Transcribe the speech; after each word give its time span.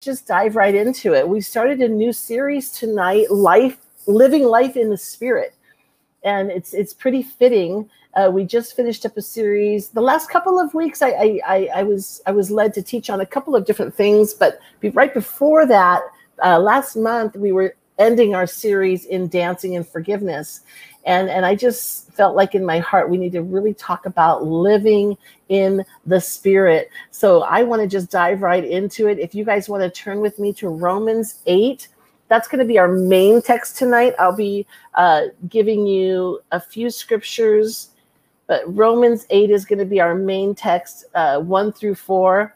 just 0.00 0.26
dive 0.26 0.54
right 0.56 0.74
into 0.74 1.14
it. 1.14 1.28
We 1.28 1.40
started 1.40 1.80
a 1.80 1.88
new 1.88 2.12
series 2.12 2.70
tonight, 2.70 3.30
Life 3.30 3.78
Living 4.06 4.44
Life 4.44 4.76
in 4.76 4.90
the 4.90 4.96
Spirit. 4.96 5.54
And 6.24 6.50
it's 6.50 6.72
it's 6.72 6.94
pretty 6.94 7.22
fitting. 7.22 7.88
Uh, 8.14 8.30
we 8.30 8.44
just 8.44 8.74
finished 8.74 9.04
up 9.06 9.16
a 9.16 9.22
series. 9.22 9.90
The 9.90 10.00
last 10.00 10.30
couple 10.30 10.58
of 10.58 10.74
weeks, 10.74 11.02
I, 11.02 11.10
I, 11.10 11.40
I, 11.46 11.68
I 11.76 11.82
was 11.82 12.20
I 12.26 12.32
was 12.32 12.50
led 12.50 12.74
to 12.74 12.82
teach 12.82 13.10
on 13.10 13.20
a 13.20 13.26
couple 13.26 13.54
of 13.54 13.64
different 13.64 13.94
things, 13.94 14.34
but 14.34 14.60
right 14.92 15.12
before 15.12 15.66
that, 15.66 16.02
uh, 16.44 16.58
last 16.58 16.96
month 16.96 17.36
we 17.36 17.52
were 17.52 17.76
ending 17.98 18.34
our 18.34 18.46
series 18.46 19.04
in 19.04 19.28
dancing 19.28 19.76
and 19.76 19.86
forgiveness, 19.86 20.60
and 21.08 21.30
and 21.30 21.46
I 21.46 21.54
just 21.54 22.12
felt 22.12 22.36
like 22.36 22.54
in 22.54 22.64
my 22.64 22.78
heart 22.80 23.08
we 23.08 23.16
need 23.16 23.32
to 23.32 23.42
really 23.42 23.72
talk 23.72 24.04
about 24.04 24.44
living 24.44 25.16
in 25.48 25.82
the 26.04 26.20
spirit. 26.20 26.90
So 27.10 27.42
I 27.42 27.62
want 27.62 27.80
to 27.80 27.88
just 27.88 28.10
dive 28.10 28.42
right 28.42 28.62
into 28.62 29.08
it. 29.08 29.18
If 29.18 29.34
you 29.34 29.44
guys 29.44 29.70
want 29.70 29.82
to 29.82 29.90
turn 29.90 30.20
with 30.20 30.38
me 30.38 30.52
to 30.54 30.68
Romans 30.68 31.40
8, 31.46 31.88
that's 32.28 32.46
going 32.46 32.58
to 32.58 32.66
be 32.66 32.78
our 32.78 32.88
main 32.88 33.40
text 33.40 33.78
tonight. 33.78 34.14
I'll 34.18 34.36
be 34.36 34.66
uh, 34.94 35.22
giving 35.48 35.86
you 35.86 36.40
a 36.52 36.60
few 36.60 36.90
scriptures, 36.90 37.88
but 38.46 38.62
Romans 38.66 39.26
8 39.30 39.50
is 39.50 39.64
going 39.64 39.78
to 39.78 39.86
be 39.86 40.00
our 40.00 40.14
main 40.14 40.54
text, 40.54 41.06
uh, 41.14 41.40
1 41.40 41.72
through 41.72 41.94
4 41.94 42.54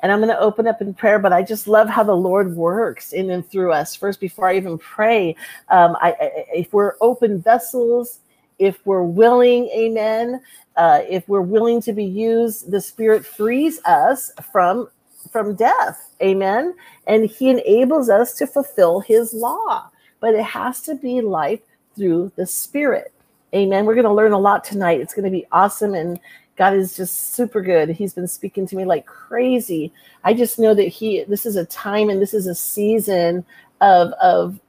and 0.00 0.12
I'm 0.12 0.18
going 0.18 0.28
to 0.28 0.38
open 0.38 0.66
up 0.66 0.80
in 0.80 0.94
prayer. 0.94 1.18
But 1.18 1.32
I 1.32 1.42
just 1.42 1.66
love 1.66 1.88
how 1.88 2.02
the 2.02 2.14
Lord 2.14 2.54
works 2.54 3.12
in 3.12 3.30
and 3.30 3.48
through 3.48 3.72
us. 3.72 3.94
First, 3.94 4.20
before 4.20 4.48
I 4.48 4.56
even 4.56 4.78
pray, 4.78 5.36
um, 5.68 5.96
I, 6.00 6.14
I, 6.20 6.44
if 6.54 6.72
we're 6.72 6.94
open 7.00 7.40
vessels, 7.40 8.20
if 8.58 8.84
we're 8.86 9.02
willing, 9.02 9.68
Amen. 9.68 10.40
Uh, 10.76 11.02
if 11.08 11.28
we're 11.28 11.40
willing 11.40 11.80
to 11.82 11.92
be 11.92 12.04
used, 12.04 12.70
the 12.70 12.80
Spirit 12.80 13.24
frees 13.24 13.80
us 13.84 14.30
from 14.52 14.88
from 15.32 15.54
death, 15.54 16.14
Amen. 16.22 16.74
And 17.06 17.28
He 17.28 17.50
enables 17.50 18.08
us 18.08 18.34
to 18.34 18.46
fulfill 18.46 19.00
His 19.00 19.34
law. 19.34 19.90
But 20.20 20.34
it 20.34 20.44
has 20.44 20.80
to 20.82 20.94
be 20.94 21.20
life 21.20 21.60
through 21.96 22.32
the 22.36 22.46
Spirit. 22.46 23.12
Amen. 23.54 23.86
We're 23.86 23.94
going 23.94 24.04
to 24.04 24.12
learn 24.12 24.32
a 24.32 24.38
lot 24.38 24.62
tonight. 24.62 25.00
It's 25.00 25.14
going 25.14 25.24
to 25.24 25.30
be 25.30 25.46
awesome. 25.52 25.94
And 25.94 26.20
God 26.58 26.74
is 26.74 26.96
just 26.96 27.34
super 27.34 27.62
good. 27.62 27.88
He's 27.88 28.12
been 28.12 28.26
speaking 28.26 28.66
to 28.66 28.76
me 28.76 28.84
like 28.84 29.06
crazy. 29.06 29.92
I 30.24 30.34
just 30.34 30.58
know 30.58 30.74
that 30.74 30.88
he 30.88 31.24
this 31.24 31.46
is 31.46 31.56
a 31.56 31.64
time 31.64 32.10
and 32.10 32.20
this 32.20 32.34
is 32.34 32.46
a 32.48 32.54
season 32.54 33.46
of 33.80 34.10
of 34.14 34.60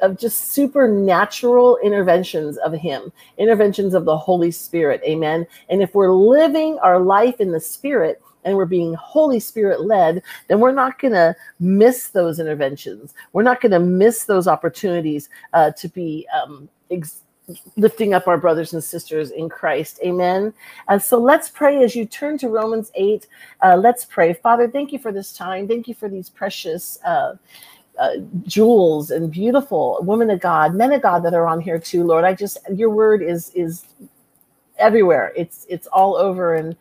of 0.00 0.16
just 0.16 0.52
supernatural 0.52 1.76
interventions 1.82 2.56
of 2.58 2.72
him, 2.72 3.12
interventions 3.36 3.94
of 3.94 4.04
the 4.04 4.16
Holy 4.16 4.52
Spirit. 4.52 5.02
Amen. 5.04 5.44
And 5.68 5.82
if 5.82 5.92
we're 5.96 6.12
living 6.14 6.78
our 6.78 7.00
life 7.00 7.40
in 7.40 7.50
the 7.50 7.60
spirit, 7.60 8.22
and 8.44 8.56
we're 8.56 8.64
being 8.64 8.94
Holy 8.94 9.40
Spirit 9.40 9.82
led, 9.82 10.22
then 10.48 10.60
we're 10.60 10.72
not 10.72 10.98
going 10.98 11.12
to 11.12 11.34
miss 11.60 12.08
those 12.08 12.40
interventions. 12.40 13.14
We're 13.32 13.42
not 13.42 13.60
going 13.60 13.72
to 13.72 13.78
miss 13.78 14.24
those 14.24 14.48
opportunities 14.48 15.28
uh, 15.52 15.72
to 15.72 15.88
be 15.88 16.26
um, 16.34 16.68
ex- 16.90 17.22
lifting 17.76 18.14
up 18.14 18.28
our 18.28 18.38
brothers 18.38 18.72
and 18.72 18.82
sisters 18.82 19.30
in 19.30 19.48
Christ. 19.48 20.00
Amen. 20.04 20.52
And 20.88 21.02
so 21.02 21.18
let's 21.18 21.48
pray 21.48 21.82
as 21.82 21.96
you 21.96 22.04
turn 22.06 22.38
to 22.38 22.48
Romans 22.48 22.90
8. 22.94 23.26
Uh, 23.62 23.76
let's 23.76 24.04
pray. 24.04 24.32
Father, 24.32 24.68
thank 24.68 24.92
you 24.92 24.98
for 24.98 25.12
this 25.12 25.32
time. 25.32 25.66
Thank 25.66 25.88
you 25.88 25.94
for 25.94 26.08
these 26.08 26.30
precious 26.30 26.98
uh, 27.04 27.34
uh, 27.98 28.16
jewels 28.44 29.10
and 29.10 29.30
beautiful 29.30 29.98
women 30.02 30.30
of 30.30 30.40
God, 30.40 30.74
men 30.74 30.92
of 30.92 31.02
God 31.02 31.20
that 31.24 31.34
are 31.34 31.46
on 31.46 31.60
here 31.60 31.78
too, 31.78 32.04
Lord. 32.04 32.24
I 32.24 32.34
just, 32.34 32.58
your 32.72 32.90
word 32.90 33.22
is, 33.22 33.50
is 33.54 33.86
everywhere. 34.78 35.32
It's, 35.36 35.66
it's 35.68 35.86
all 35.88 36.16
over 36.16 36.54
and 36.54 36.76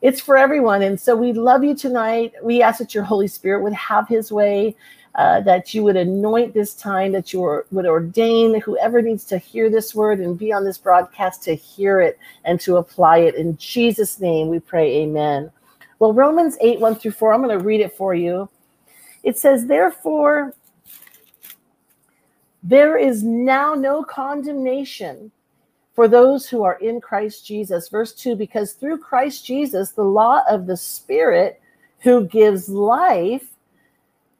it's 0.00 0.20
for 0.20 0.36
everyone. 0.36 0.82
And 0.82 0.98
so 0.98 1.16
we 1.16 1.32
love 1.32 1.64
you 1.64 1.74
tonight. 1.74 2.32
We 2.42 2.62
ask 2.62 2.78
that 2.78 2.94
your 2.94 3.04
Holy 3.04 3.28
Spirit 3.28 3.62
would 3.62 3.72
have 3.72 4.08
his 4.08 4.30
way 4.30 4.76
uh, 5.18 5.40
that 5.40 5.74
you 5.74 5.82
would 5.82 5.96
anoint 5.96 6.54
this 6.54 6.74
time, 6.74 7.10
that 7.10 7.32
you 7.32 7.64
would 7.72 7.86
ordain 7.86 8.60
whoever 8.60 9.02
needs 9.02 9.24
to 9.24 9.36
hear 9.36 9.68
this 9.68 9.92
word 9.92 10.20
and 10.20 10.38
be 10.38 10.52
on 10.52 10.64
this 10.64 10.78
broadcast 10.78 11.42
to 11.42 11.56
hear 11.56 12.00
it 12.00 12.16
and 12.44 12.60
to 12.60 12.76
apply 12.76 13.18
it. 13.18 13.34
In 13.34 13.56
Jesus' 13.56 14.20
name, 14.20 14.46
we 14.46 14.60
pray, 14.60 14.98
Amen. 14.98 15.50
Well, 15.98 16.12
Romans 16.12 16.56
8 16.60 16.78
1 16.78 16.94
through 16.94 17.10
4, 17.10 17.34
I'm 17.34 17.42
going 17.42 17.58
to 17.58 17.64
read 17.64 17.80
it 17.80 17.96
for 17.96 18.14
you. 18.14 18.48
It 19.24 19.36
says, 19.36 19.66
Therefore, 19.66 20.54
there 22.62 22.96
is 22.96 23.24
now 23.24 23.74
no 23.74 24.04
condemnation 24.04 25.32
for 25.94 26.06
those 26.06 26.48
who 26.48 26.62
are 26.62 26.78
in 26.78 27.00
Christ 27.00 27.44
Jesus. 27.44 27.88
Verse 27.88 28.14
2 28.14 28.36
Because 28.36 28.74
through 28.74 28.98
Christ 28.98 29.44
Jesus, 29.44 29.90
the 29.90 30.04
law 30.04 30.42
of 30.48 30.66
the 30.66 30.76
Spirit 30.76 31.60
who 31.98 32.24
gives 32.28 32.68
life 32.68 33.48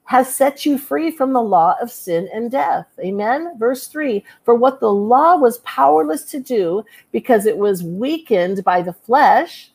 has 0.09 0.35
set 0.35 0.65
you 0.65 0.79
free 0.79 1.11
from 1.11 1.35
the 1.35 1.43
law 1.43 1.77
of 1.83 1.93
sin 1.93 2.31
and 2.33 2.51
death. 2.51 2.87
Amen. 2.99 3.53
Verse 3.59 3.89
3 3.89 4.25
For 4.43 4.55
what 4.55 4.81
the 4.81 4.91
law 4.91 5.37
was 5.37 5.59
powerless 5.59 6.25
to 6.31 6.41
do 6.41 6.83
because 7.13 7.45
it 7.45 7.59
was 7.59 7.83
weakened 7.83 8.65
by 8.65 8.81
the 8.81 8.95
flesh, 8.95 9.71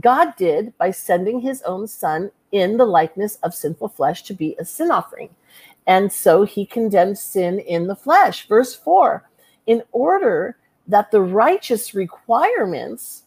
God 0.00 0.34
did 0.38 0.72
by 0.78 0.90
sending 0.90 1.38
his 1.38 1.60
own 1.62 1.86
son 1.86 2.30
in 2.50 2.78
the 2.78 2.86
likeness 2.86 3.36
of 3.42 3.54
sinful 3.54 3.88
flesh 3.90 4.22
to 4.22 4.32
be 4.32 4.56
a 4.58 4.64
sin 4.64 4.90
offering. 4.90 5.28
And 5.86 6.10
so 6.10 6.44
he 6.44 6.64
condemned 6.64 7.18
sin 7.18 7.58
in 7.58 7.86
the 7.86 7.94
flesh. 7.94 8.48
Verse 8.48 8.74
4 8.74 9.22
In 9.66 9.82
order 9.92 10.56
that 10.88 11.10
the 11.10 11.20
righteous 11.20 11.94
requirements 11.94 13.24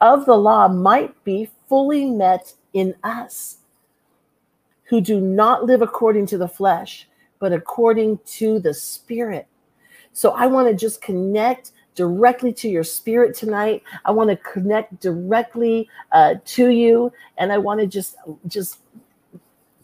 of 0.00 0.26
the 0.26 0.36
law 0.36 0.66
might 0.66 1.22
be 1.22 1.48
fully 1.68 2.06
met 2.06 2.54
in 2.72 2.96
us 3.04 3.58
who 4.90 5.00
do 5.00 5.20
not 5.20 5.64
live 5.64 5.82
according 5.82 6.26
to 6.26 6.36
the 6.36 6.48
flesh, 6.48 7.08
but 7.38 7.52
according 7.52 8.18
to 8.26 8.58
the 8.58 8.74
spirit. 8.74 9.46
So 10.12 10.32
I 10.32 10.46
want 10.46 10.68
to 10.68 10.74
just 10.74 11.00
connect 11.00 11.70
directly 11.94 12.52
to 12.54 12.68
your 12.68 12.82
spirit 12.82 13.36
tonight. 13.36 13.84
I 14.04 14.10
want 14.10 14.30
to 14.30 14.36
connect 14.36 15.00
directly 15.00 15.88
uh, 16.10 16.34
to 16.44 16.70
you, 16.70 17.12
and 17.38 17.52
I 17.52 17.58
want 17.58 17.78
to 17.80 17.86
just 17.86 18.16
just 18.48 18.80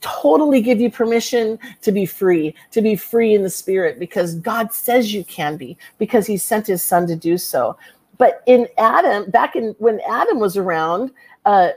totally 0.01 0.61
give 0.61 0.81
you 0.81 0.91
permission 0.91 1.59
to 1.83 1.93
be 1.93 2.05
free, 2.05 2.55
to 2.73 2.83
be 2.83 2.97
free 2.97 3.35
in 3.35 3.43
the 3.43 3.51
spirit, 3.51 4.01
because 4.01 4.35
God 4.35 4.73
says 4.73 5.15
you 5.15 5.25
can 5.25 5.57
be, 5.57 5.79
because 5.99 6.27
He 6.27 6.37
sent 6.37 6.67
His 6.67 6.83
Son 6.83 7.07
to 7.07 7.15
do 7.15 7.39
so. 7.39 7.77
But 8.19 8.43
in 8.47 8.67
Adam, 8.77 9.31
back 9.31 9.55
in 9.55 9.77
when 9.79 10.01
Adam 10.09 10.41
was 10.41 10.57
around, 10.57 11.13
uh, 11.45 11.71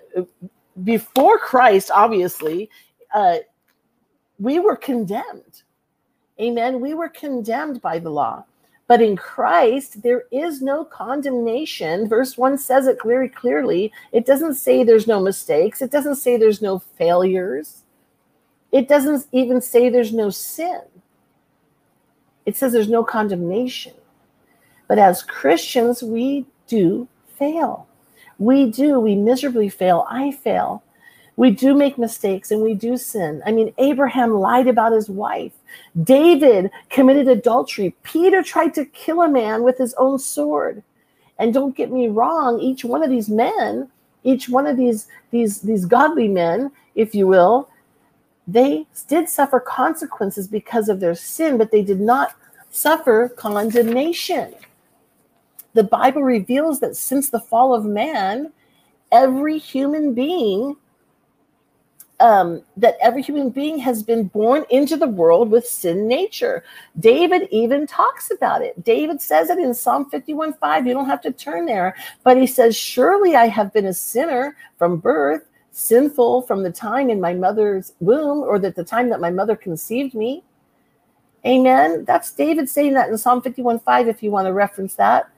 before 0.83 1.37
Christ, 1.37 1.91
obviously, 1.93 2.69
uh, 3.13 3.37
we 4.39 4.59
were 4.59 4.75
condemned. 4.75 5.63
Amen. 6.39 6.79
We 6.79 6.93
were 6.93 7.09
condemned 7.09 7.81
by 7.81 7.99
the 7.99 8.09
law. 8.09 8.45
But 8.87 9.01
in 9.01 9.15
Christ, 9.17 10.01
there 10.01 10.23
is 10.31 10.63
no 10.63 10.83
condemnation. 10.83 12.09
Verse 12.09 12.37
1 12.37 12.57
says 12.57 12.87
it 12.87 12.97
very 13.05 13.29
clearly. 13.29 13.91
It 14.11 14.25
doesn't 14.25 14.55
say 14.55 14.83
there's 14.83 15.05
no 15.05 15.21
mistakes, 15.21 15.81
it 15.81 15.91
doesn't 15.91 16.15
say 16.15 16.37
there's 16.37 16.61
no 16.61 16.79
failures, 16.79 17.83
it 18.71 18.87
doesn't 18.87 19.27
even 19.31 19.61
say 19.61 19.89
there's 19.89 20.13
no 20.13 20.31
sin. 20.31 20.81
It 22.47 22.57
says 22.57 22.73
there's 22.73 22.89
no 22.89 23.03
condemnation. 23.03 23.93
But 24.87 24.97
as 24.97 25.21
Christians, 25.21 26.01
we 26.01 26.47
do 26.65 27.07
fail. 27.37 27.87
We 28.39 28.71
do. 28.71 28.99
We 28.99 29.15
miserably 29.15 29.69
fail. 29.69 30.07
I 30.09 30.31
fail. 30.31 30.81
We 31.39 31.51
do 31.51 31.73
make 31.73 31.97
mistakes 31.97 32.51
and 32.51 32.61
we 32.61 32.73
do 32.73 32.97
sin. 32.97 33.41
I 33.45 33.53
mean, 33.53 33.73
Abraham 33.77 34.33
lied 34.33 34.67
about 34.67 34.91
his 34.91 35.09
wife. 35.09 35.53
David 36.03 36.69
committed 36.89 37.29
adultery. 37.29 37.95
Peter 38.03 38.43
tried 38.43 38.73
to 38.73 38.83
kill 38.83 39.21
a 39.21 39.29
man 39.29 39.63
with 39.63 39.77
his 39.77 39.93
own 39.93 40.19
sword. 40.19 40.83
And 41.37 41.53
don't 41.53 41.77
get 41.77 41.93
me 41.93 42.09
wrong, 42.09 42.59
each 42.59 42.83
one 42.83 43.03
of 43.03 43.09
these 43.09 43.29
men, 43.29 43.87
each 44.25 44.49
one 44.49 44.67
of 44.67 44.75
these 44.75 45.07
these 45.31 45.61
these 45.61 45.85
godly 45.85 46.27
men, 46.27 46.71
if 46.95 47.15
you 47.15 47.25
will, 47.25 47.69
they 48.45 48.85
did 49.07 49.29
suffer 49.29 49.61
consequences 49.61 50.45
because 50.45 50.89
of 50.89 50.99
their 50.99 51.15
sin, 51.15 51.57
but 51.57 51.71
they 51.71 51.83
did 51.83 52.01
not 52.01 52.35
suffer 52.69 53.29
condemnation. 53.29 54.53
The 55.73 55.85
Bible 55.85 56.21
reveals 56.21 56.81
that 56.81 56.97
since 56.97 57.29
the 57.29 57.39
fall 57.39 57.73
of 57.73 57.85
man, 57.85 58.51
every 59.09 59.57
human 59.57 60.13
being 60.13 60.75
um, 62.19 62.61
that 62.77 62.97
every 63.01 63.21
human 63.21 63.49
being 63.49 63.77
has 63.79 64.03
been 64.03 64.27
born 64.27 64.65
into 64.69 64.97
the 64.97 65.07
world 65.07 65.49
with 65.49 65.65
sin 65.65 66.07
nature. 66.07 66.63
David 66.99 67.47
even 67.51 67.87
talks 67.87 68.29
about 68.31 68.61
it. 68.61 68.83
David 68.83 69.21
says 69.21 69.49
it 69.49 69.59
in 69.59 69.73
Psalm 69.73 70.09
51 70.09 70.53
5. 70.53 70.87
You 70.87 70.93
don't 70.93 71.05
have 71.05 71.21
to 71.21 71.31
turn 71.31 71.65
there, 71.65 71.95
but 72.23 72.37
he 72.37 72.45
says, 72.45 72.75
Surely 72.75 73.35
I 73.35 73.47
have 73.47 73.73
been 73.73 73.85
a 73.85 73.93
sinner 73.93 74.55
from 74.77 74.97
birth, 74.97 75.45
sinful 75.71 76.41
from 76.43 76.63
the 76.63 76.71
time 76.71 77.09
in 77.09 77.21
my 77.21 77.33
mother's 77.33 77.93
womb, 77.99 78.39
or 78.39 78.59
that 78.59 78.75
the 78.75 78.83
time 78.83 79.09
that 79.09 79.21
my 79.21 79.29
mother 79.29 79.55
conceived 79.55 80.13
me. 80.13 80.43
Amen. 81.45 82.03
That's 82.03 82.33
David 82.33 82.69
saying 82.69 82.93
that 82.95 83.09
in 83.09 83.17
Psalm 83.17 83.41
51 83.41 83.79
5, 83.79 84.07
if 84.09 84.21
you 84.21 84.29
want 84.31 84.47
to 84.47 84.53
reference 84.53 84.95
that. 84.95 85.29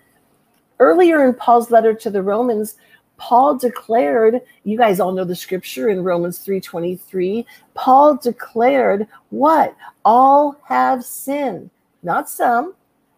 Earlier 0.79 1.23
in 1.27 1.35
Paul's 1.35 1.69
letter 1.69 1.93
to 1.93 2.09
the 2.09 2.23
Romans, 2.23 2.75
Paul 3.21 3.55
declared, 3.55 4.41
you 4.63 4.79
guys 4.79 4.99
all 4.99 5.11
know 5.11 5.23
the 5.23 5.35
scripture 5.35 5.89
in 5.89 6.03
Romans 6.03 6.39
3:23. 6.39 7.45
Paul 7.75 8.17
declared 8.17 9.07
what? 9.29 9.75
All 10.03 10.57
have 10.63 11.05
sinned. 11.05 11.69
Not 12.01 12.27
some, 12.27 12.73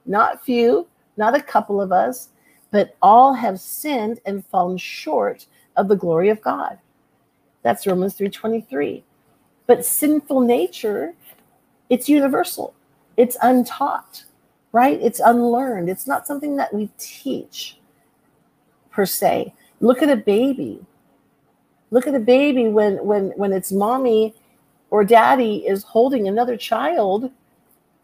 not 0.06 0.44
few, 0.44 0.88
not 1.16 1.36
a 1.36 1.42
couple 1.42 1.82
of 1.82 1.94
us, 1.94 2.28
but 2.70 2.98
all 3.02 3.34
have 3.34 3.62
sinned 3.62 4.20
and 4.26 4.46
fallen 4.48 4.78
short 4.78 5.48
of 5.78 5.88
the 5.88 5.96
glory 5.96 6.28
of 6.28 6.42
God. 6.42 6.80
That's 7.62 7.88
Romans 7.88 8.14
3:23. 8.16 9.06
But 9.68 9.86
sinful 9.86 10.42
nature, 10.42 11.14
it's 11.90 12.10
universal. 12.10 12.74
It's 13.16 13.38
untaught, 13.42 14.26
right? 14.74 15.02
It's 15.02 15.22
unlearned. 15.22 15.88
It's 15.88 16.08
not 16.08 16.28
something 16.28 16.58
that 16.58 16.74
we 16.74 16.90
teach 16.98 17.80
per 18.92 19.06
se. 19.06 19.54
Look 19.84 20.02
at 20.02 20.10
a 20.10 20.16
baby. 20.16 20.80
Look 21.92 22.08
at 22.08 22.16
a 22.16 22.20
baby 22.20 22.70
when 22.70 23.06
when 23.06 23.32
when 23.32 23.52
its 23.52 23.70
mommy 23.70 24.34
or 24.92 25.04
daddy 25.04 25.68
is 25.68 25.84
holding 25.84 26.26
another 26.26 26.56
child 26.56 27.30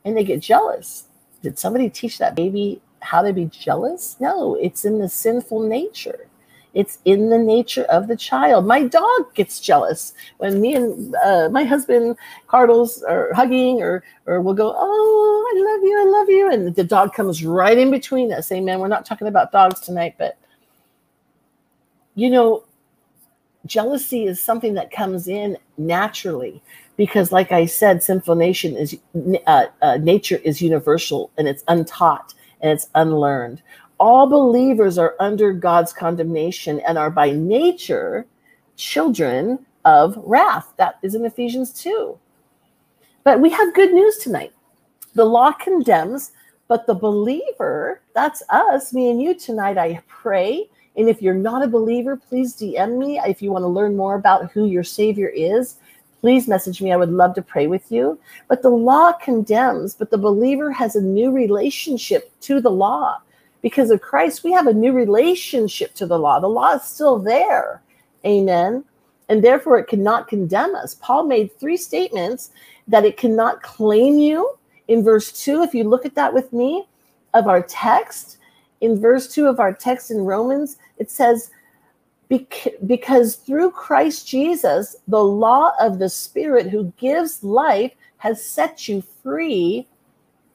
and 0.03 0.17
they 0.17 0.25
get 0.25 0.41
jealous. 0.41 1.05
Did 1.41 1.57
somebody 1.57 1.89
teach 1.89 2.17
that 2.17 2.35
baby 2.35 2.81
how 2.99 3.21
to 3.21 3.31
be 3.31 3.45
jealous? 3.45 4.17
No, 4.19 4.55
it's 4.55 4.83
in 4.83 4.99
the 4.99 5.07
sinful 5.07 5.61
nature. 5.61 6.27
It's 6.73 6.99
in 7.05 7.29
the 7.29 7.37
nature 7.37 7.85
of 7.85 8.09
the 8.09 8.17
child. 8.17 8.65
My 8.65 8.83
dog 8.83 9.33
gets 9.33 9.61
jealous 9.61 10.13
when 10.37 10.59
me 10.59 10.75
and 10.75 11.15
uh, 11.23 11.47
my 11.49 11.63
husband 11.63 12.17
Cardles 12.49 13.03
are 13.07 13.33
hugging, 13.33 13.81
or 13.81 14.03
or 14.25 14.41
we'll 14.41 14.53
go, 14.53 14.75
"Oh, 14.75 15.53
I 15.55 15.59
love 15.71 15.83
you, 15.83 15.97
I 15.97 16.19
love 16.19 16.29
you," 16.29 16.51
and 16.51 16.75
the 16.75 16.83
dog 16.83 17.13
comes 17.13 17.45
right 17.45 17.77
in 17.77 17.89
between 17.89 18.33
us. 18.33 18.51
Amen. 18.51 18.79
We're 18.81 18.89
not 18.89 19.05
talking 19.05 19.27
about 19.27 19.53
dogs 19.53 19.79
tonight, 19.79 20.15
but 20.17 20.37
you 22.19 22.29
know, 22.29 22.63
jealousy 23.65 24.25
is 24.25 24.41
something 24.41 24.73
that 24.73 24.91
comes 24.91 25.27
in 25.27 25.57
naturally 25.77 26.61
because, 26.97 27.31
like 27.31 27.51
I 27.51 27.65
said, 27.65 28.03
sinful 28.03 28.35
nation 28.35 28.75
is 28.75 28.97
uh, 29.47 29.65
uh, 29.81 29.97
nature 29.97 30.37
is 30.43 30.61
universal 30.61 31.31
and 31.37 31.47
it's 31.47 31.63
untaught 31.67 32.33
and 32.61 32.71
it's 32.71 32.89
unlearned 32.95 33.61
all 33.99 34.27
believers 34.27 34.97
are 34.97 35.15
under 35.19 35.51
God's 35.51 35.91
condemnation 35.91 36.79
and 36.81 36.97
are 36.97 37.11
by 37.11 37.31
nature 37.31 38.25
children 38.77 39.65
of 39.85 40.17
wrath. 40.23 40.73
That 40.77 40.99
is 41.03 41.15
in 41.15 41.25
Ephesians 41.25 41.73
2. 41.73 42.17
But 43.23 43.41
we 43.41 43.49
have 43.49 43.73
good 43.73 43.91
news 43.91 44.17
tonight. 44.17 44.53
The 45.15 45.25
law 45.25 45.51
condemns, 45.51 46.31
but 46.67 46.87
the 46.87 46.93
believer, 46.93 48.01
that's 48.15 48.41
us, 48.49 48.93
me 48.93 49.09
and 49.09 49.21
you 49.21 49.33
tonight, 49.33 49.77
I 49.77 50.01
pray. 50.07 50.69
And 50.99 51.09
if 51.09 51.21
you're 51.21 51.33
not 51.33 51.63
a 51.63 51.67
believer, 51.67 52.15
please 52.15 52.55
DM 52.55 52.97
me. 52.97 53.19
If 53.19 53.41
you 53.41 53.51
want 53.51 53.63
to 53.63 53.67
learn 53.67 53.95
more 53.95 54.15
about 54.15 54.51
who 54.51 54.65
your 54.65 54.83
Savior 54.83 55.29
is, 55.29 55.77
please 56.21 56.47
message 56.47 56.81
me. 56.81 56.91
I 56.91 56.97
would 56.97 57.09
love 57.09 57.33
to 57.35 57.41
pray 57.41 57.65
with 57.65 57.91
you. 57.91 58.19
But 58.47 58.61
the 58.61 58.69
law 58.69 59.13
condemns, 59.13 59.95
but 59.95 60.11
the 60.11 60.17
believer 60.17 60.71
has 60.71 60.95
a 60.95 61.01
new 61.01 61.31
relationship 61.31 62.31
to 62.41 62.61
the 62.61 62.69
law 62.69 63.19
because 63.61 63.91
of 63.91 64.01
Christ, 64.01 64.43
we 64.43 64.51
have 64.51 64.67
a 64.67 64.73
new 64.73 64.93
relationship 64.93 65.93
to 65.95 66.05
the 66.05 66.17
law. 66.17 66.39
The 66.39 66.47
law 66.47 66.75
is 66.75 66.83
still 66.83 67.19
there. 67.19 67.81
Amen. 68.25 68.85
And 69.27 69.43
therefore, 69.43 69.77
it 69.77 69.87
cannot 69.87 70.27
condemn 70.27 70.75
us. 70.75 70.95
Paul 70.95 71.23
made 71.23 71.57
three 71.59 71.77
statements 71.77 72.51
that 72.87 73.05
it 73.05 73.17
cannot 73.17 73.61
claim 73.61 74.17
you 74.17 74.57
in 74.87 75.03
verse 75.03 75.31
2. 75.43 75.61
If 75.61 75.73
you 75.73 75.83
look 75.83 76.05
at 76.05 76.15
that 76.15 76.33
with 76.33 76.51
me 76.53 76.87
of 77.33 77.47
our 77.47 77.61
text, 77.61 78.37
in 78.81 78.99
verse 78.99 79.27
2 79.27 79.47
of 79.47 79.59
our 79.59 79.73
text 79.73 80.11
in 80.11 80.19
Romans, 80.19 80.77
it 80.97 81.11
says, 81.11 81.51
because 82.29 83.35
through 83.35 83.71
Christ 83.71 84.27
Jesus, 84.27 84.95
the 85.07 85.23
law 85.23 85.71
of 85.79 85.97
the 85.97 86.09
Spirit 86.09 86.67
who 86.67 86.93
gives 86.97 87.43
life 87.43 87.91
has 88.17 88.45
set 88.45 88.87
you 88.87 89.01
free 89.23 89.87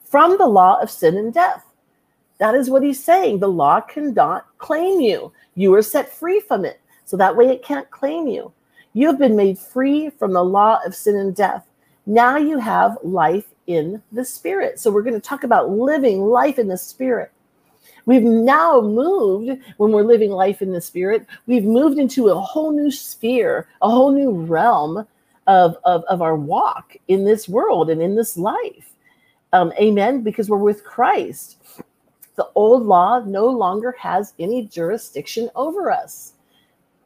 from 0.05 0.39
the 0.39 0.47
law 0.47 0.81
of 0.81 0.91
sin 0.91 1.17
and 1.17 1.35
death. 1.35 1.65
That 2.39 2.55
is 2.55 2.71
what 2.71 2.83
he's 2.83 3.03
saying. 3.03 3.41
The 3.41 3.49
law 3.49 3.81
cannot 3.81 4.47
claim 4.59 5.01
you. 5.01 5.33
You 5.57 5.75
are 5.75 5.83
set 5.83 6.13
free 6.13 6.41
from 6.41 6.65
it. 6.65 6.81
So 7.05 7.17
that 7.17 7.37
way 7.37 7.49
it 7.49 7.65
can't 7.65 7.91
claim 7.91 8.29
you. 8.29 8.53
You 8.93 9.09
have 9.09 9.19
been 9.19 9.37
made 9.37 9.59
free 9.59 10.11
from 10.11 10.33
the 10.33 10.45
law 10.45 10.79
of 10.87 10.95
sin 10.95 11.17
and 11.17 11.35
death. 11.35 11.67
Now 12.07 12.37
you 12.37 12.59
have 12.59 12.99
life 13.03 13.47
in 13.67 14.01
the 14.13 14.25
spirit. 14.25 14.79
So 14.79 14.91
we're 14.91 15.03
going 15.03 15.15
to 15.15 15.21
talk 15.21 15.43
about 15.43 15.71
living 15.71 16.21
life 16.21 16.59
in 16.59 16.69
the 16.69 16.79
spirit. 16.79 17.33
We've 18.07 18.23
now 18.23 18.81
moved, 18.81 19.61
when 19.79 19.93
we're 19.93 20.03
living 20.03 20.31
life 20.31 20.61
in 20.63 20.73
the 20.73 20.81
spirit, 20.81 21.27
we've 21.47 21.65
moved 21.65 21.99
into 21.99 22.29
a 22.29 22.41
whole 22.41 22.73
new 22.73 22.91
sphere, 22.91 23.69
a 23.81 23.91
whole 23.91 24.13
new 24.13 24.31
realm 24.31 25.07
of, 25.47 25.77
of, 25.85 26.05
of 26.05 26.23
our 26.23 26.37
walk 26.37 26.97
in 27.09 27.25
this 27.25 27.49
world 27.49 27.91
and 27.91 28.03
in 28.03 28.15
this 28.15 28.37
life. 28.37 28.93
Um, 29.53 29.73
amen. 29.81 30.23
Because 30.23 30.51
we're 30.51 30.59
with 30.59 30.85
Christ 30.85 31.59
the 32.37 32.49
old 32.55 32.85
law 32.85 33.21
no 33.21 33.47
longer 33.47 33.95
has 33.99 34.35
any 34.39 34.67
jurisdiction 34.67 35.49
over 35.55 35.91
us 35.91 36.33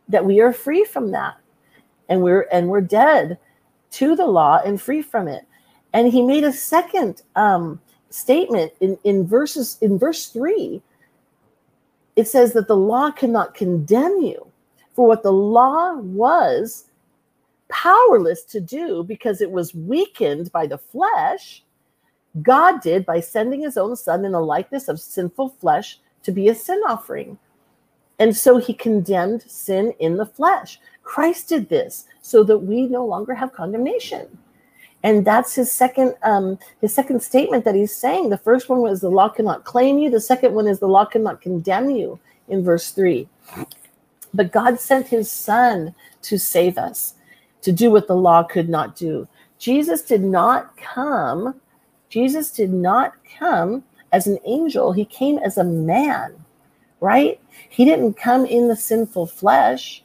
that 0.09 0.25
we 0.25 0.41
are 0.41 0.53
free 0.53 0.85
from 0.85 1.11
that 1.11 1.37
and 2.09 2.23
we're 2.23 2.47
and 2.51 2.69
we're 2.69 2.81
dead 2.81 3.39
to 3.91 4.17
the 4.17 4.27
law 4.27 4.61
and 4.65 4.81
free 4.81 5.03
from 5.03 5.29
it 5.29 5.47
and 5.93 6.09
he 6.09 6.23
made 6.23 6.45
a 6.45 6.53
second 6.53 7.23
um, 7.37 7.81
statement 8.11 8.73
in, 8.81 8.99
in 9.05 9.27
verses 9.27 9.79
in 9.81 9.99
verse 9.99 10.29
3 10.29 10.81
it 12.17 12.27
says 12.27 12.53
that 12.55 12.67
the 12.67 12.77
law 12.77 13.11
cannot 13.11 13.55
condemn 13.55 14.19
you 14.19 14.47
for 14.95 15.07
what 15.07 15.23
the 15.23 15.33
law 15.33 15.95
was 15.97 16.87
powerless 17.69 18.45
to 18.45 18.61
do 18.61 19.05
because 19.05 19.41
it 19.41 19.51
was 19.51 19.75
weakened 19.75 20.51
by 20.51 20.67
the 20.67 20.79
flesh 20.79 21.63
God 22.43 22.81
did 22.81 23.07
by 23.07 23.21
sending 23.21 23.61
his 23.61 23.77
own 23.77 23.97
son 23.97 24.25
in 24.25 24.33
the 24.33 24.41
likeness 24.41 24.89
of 24.89 25.01
sinful 25.01 25.51
flesh 25.61 25.99
to 26.23 26.33
be 26.33 26.49
a 26.49 26.55
sin 26.55 26.81
offering. 26.87 27.39
And 28.19 28.37
so 28.37 28.59
he 28.59 28.75
condemned 28.75 29.43
sin 29.43 29.95
in 29.99 30.17
the 30.17 30.27
flesh. 30.27 30.81
Christ 31.03 31.49
did 31.49 31.69
this 31.69 32.07
so 32.21 32.43
that 32.45 32.59
we 32.59 32.87
no 32.87 33.05
longer 33.07 33.35
have 33.35 33.53
condemnation. 33.53 34.27
And 35.05 35.25
that's 35.25 35.55
his 35.55 35.71
second 35.71 36.15
um, 36.23 36.59
his 36.81 36.93
second 36.93 37.23
statement 37.23 37.65
that 37.65 37.75
he's 37.75 37.95
saying. 37.95 38.31
The 38.31 38.39
first 38.39 38.69
one 38.69 38.81
was 38.81 39.01
the 39.01 39.11
law 39.11 39.29
cannot 39.29 39.65
claim 39.65 39.99
you. 39.99 40.11
The 40.11 40.21
second 40.21 40.55
one 40.55 40.67
is 40.67 40.81
the 40.81 40.89
law 40.89 41.05
cannot 41.05 41.41
condemn 41.41 41.91
you 41.91 42.19
in 42.49 42.65
verse 42.65 42.91
3. 42.91 43.29
But 44.35 44.53
God 44.53 44.81
sent 44.81 45.07
his 45.07 45.31
son 45.31 45.95
to 46.23 46.39
save 46.39 46.79
us, 46.79 47.15
to 47.63 47.73
do 47.73 47.91
what 47.91 48.09
the 48.09 48.17
law 48.17 48.43
could 48.43 48.69
not 48.69 48.97
do. 48.97 49.29
Jesus 49.59 50.03
did 50.03 50.23
not 50.23 50.77
come 50.77 51.61
Jesus 52.09 52.51
did 52.51 52.73
not 52.73 53.13
come 53.39 53.85
as 54.13 54.27
an 54.27 54.39
angel, 54.45 54.93
he 54.93 55.05
came 55.05 55.39
as 55.39 55.59
a 55.59 55.65
man, 55.65 56.35
right? 57.01 57.41
He 57.69 57.85
didn't 57.85 58.15
come 58.15 58.47
in 58.47 58.69
the 58.69 58.77
sinful 58.77 59.27
flesh, 59.27 60.03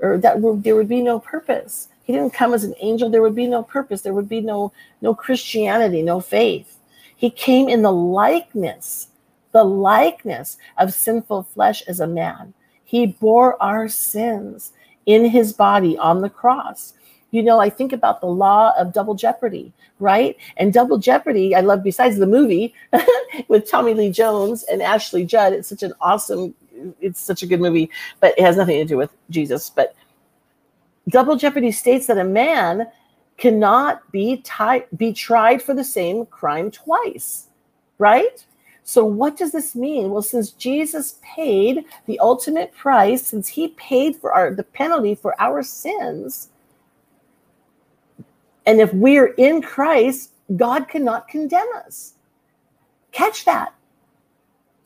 or 0.00 0.18
that 0.18 0.42
there 0.62 0.74
would 0.74 0.88
be 0.88 1.02
no 1.02 1.20
purpose. 1.20 1.88
He 2.06 2.12
didn't 2.12 2.34
come 2.34 2.54
as 2.54 2.62
an 2.62 2.74
angel, 2.80 3.10
there 3.10 3.20
would 3.20 3.34
be 3.34 3.48
no 3.48 3.64
purpose, 3.64 4.02
there 4.02 4.14
would 4.14 4.28
be 4.28 4.40
no 4.40 4.72
no 5.02 5.12
Christianity, 5.12 6.02
no 6.02 6.20
faith. 6.20 6.78
He 7.16 7.30
came 7.30 7.68
in 7.68 7.82
the 7.82 7.92
likeness, 7.92 9.08
the 9.50 9.64
likeness 9.64 10.56
of 10.78 10.94
sinful 10.94 11.42
flesh 11.42 11.82
as 11.88 11.98
a 11.98 12.06
man. 12.06 12.54
He 12.84 13.06
bore 13.06 13.60
our 13.60 13.88
sins 13.88 14.72
in 15.06 15.24
his 15.24 15.52
body 15.52 15.98
on 15.98 16.20
the 16.20 16.30
cross. 16.30 16.94
You 17.32 17.42
know, 17.42 17.58
I 17.58 17.70
think 17.70 17.92
about 17.92 18.20
the 18.20 18.28
law 18.28 18.72
of 18.78 18.92
double 18.92 19.16
jeopardy, 19.16 19.72
right? 19.98 20.36
And 20.58 20.72
double 20.72 20.98
jeopardy, 20.98 21.56
I 21.56 21.60
love 21.60 21.82
besides 21.82 22.18
the 22.18 22.26
movie 22.26 22.72
with 23.48 23.68
Tommy 23.68 23.94
Lee 23.94 24.10
Jones 24.10 24.62
and 24.70 24.80
Ashley 24.80 25.24
Judd. 25.24 25.52
It's 25.52 25.68
such 25.68 25.82
an 25.82 25.92
awesome, 26.00 26.54
it's 27.00 27.20
such 27.20 27.42
a 27.42 27.46
good 27.46 27.60
movie, 27.60 27.90
but 28.20 28.38
it 28.38 28.42
has 28.42 28.56
nothing 28.56 28.78
to 28.78 28.84
do 28.84 28.96
with 28.96 29.10
Jesus. 29.28 29.70
But 29.70 29.96
double 31.08 31.36
jeopardy 31.36 31.72
states 31.72 32.06
that 32.06 32.18
a 32.18 32.24
man 32.24 32.86
cannot 33.36 34.10
be 34.12 34.42
be 34.96 35.12
tried 35.12 35.62
for 35.62 35.74
the 35.74 35.84
same 35.84 36.26
crime 36.26 36.70
twice, 36.70 37.48
right? 37.98 38.44
So, 38.82 39.04
what 39.04 39.36
does 39.36 39.52
this 39.52 39.74
mean? 39.74 40.10
Well, 40.10 40.22
since 40.22 40.52
Jesus 40.52 41.18
paid 41.22 41.84
the 42.06 42.18
ultimate 42.20 42.72
price, 42.72 43.26
since 43.26 43.48
he 43.48 43.68
paid 43.68 44.16
for 44.16 44.32
our 44.32 44.54
the 44.54 44.62
penalty 44.62 45.14
for 45.14 45.34
our 45.40 45.62
sins, 45.62 46.50
and 48.64 48.80
if 48.80 48.92
we're 48.94 49.34
in 49.34 49.60
Christ, 49.62 50.30
God 50.56 50.88
cannot 50.88 51.28
condemn 51.28 51.68
us. 51.84 52.14
Catch 53.12 53.44
that. 53.44 53.74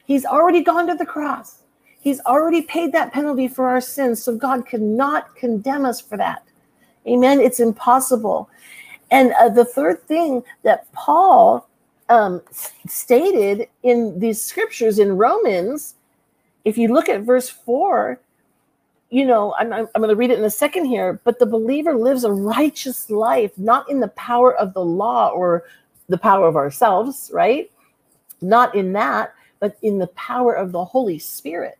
He's 0.06 0.24
already 0.24 0.62
gone 0.62 0.86
to 0.86 0.94
the 0.94 1.06
cross. 1.06 1.60
He's 2.00 2.20
already 2.20 2.62
paid 2.62 2.92
that 2.92 3.12
penalty 3.12 3.46
for 3.46 3.68
our 3.68 3.80
sins. 3.80 4.22
So 4.22 4.34
God 4.34 4.66
cannot 4.66 5.36
condemn 5.36 5.84
us 5.84 6.00
for 6.00 6.16
that. 6.16 6.42
Amen. 7.06 7.40
It's 7.40 7.60
impossible. 7.60 8.48
And 9.10 9.32
uh, 9.34 9.48
the 9.50 9.64
third 9.64 10.02
thing 10.06 10.42
that 10.62 10.90
Paul 10.92 11.68
um, 12.08 12.42
stated 12.86 13.68
in 13.82 14.18
these 14.18 14.42
scriptures 14.42 14.98
in 14.98 15.16
Romans, 15.16 15.94
if 16.64 16.78
you 16.78 16.88
look 16.88 17.08
at 17.08 17.22
verse 17.22 17.48
4, 17.48 18.18
you 19.10 19.26
know, 19.26 19.54
I'm, 19.58 19.72
I'm 19.72 19.88
going 19.96 20.08
to 20.08 20.16
read 20.16 20.30
it 20.30 20.38
in 20.38 20.44
a 20.44 20.50
second 20.50 20.84
here, 20.84 21.20
but 21.24 21.38
the 21.38 21.46
believer 21.46 21.94
lives 21.94 22.24
a 22.24 22.32
righteous 22.32 23.10
life, 23.10 23.50
not 23.58 23.90
in 23.90 24.00
the 24.00 24.08
power 24.08 24.54
of 24.56 24.72
the 24.72 24.84
law 24.84 25.30
or 25.30 25.64
the 26.08 26.18
power 26.18 26.46
of 26.46 26.56
ourselves, 26.56 27.30
right? 27.34 27.70
Not 28.40 28.74
in 28.74 28.92
that, 28.94 29.34
but 29.58 29.76
in 29.82 29.98
the 29.98 30.06
power 30.08 30.54
of 30.54 30.72
the 30.72 30.84
Holy 30.84 31.18
Spirit. 31.18 31.78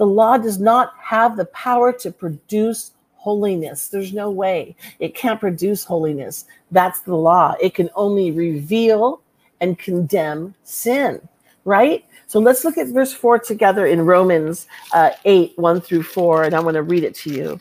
The 0.00 0.06
law 0.06 0.38
does 0.38 0.58
not 0.58 0.94
have 0.98 1.36
the 1.36 1.44
power 1.44 1.92
to 1.92 2.10
produce 2.10 2.92
holiness. 3.16 3.88
There's 3.88 4.14
no 4.14 4.30
way 4.30 4.74
it 4.98 5.14
can't 5.14 5.38
produce 5.38 5.84
holiness. 5.84 6.46
That's 6.70 7.00
the 7.00 7.14
law. 7.14 7.54
It 7.60 7.74
can 7.74 7.90
only 7.94 8.30
reveal 8.30 9.20
and 9.60 9.78
condemn 9.78 10.54
sin, 10.64 11.20
right? 11.66 12.02
So 12.28 12.40
let's 12.40 12.64
look 12.64 12.78
at 12.78 12.86
verse 12.86 13.12
4 13.12 13.40
together 13.40 13.84
in 13.84 14.00
Romans 14.06 14.68
uh, 14.94 15.10
8 15.26 15.52
1 15.58 15.82
through 15.82 16.04
4, 16.04 16.44
and 16.44 16.54
I 16.54 16.60
want 16.60 16.76
to 16.76 16.82
read 16.82 17.04
it 17.04 17.14
to 17.16 17.30
you. 17.30 17.60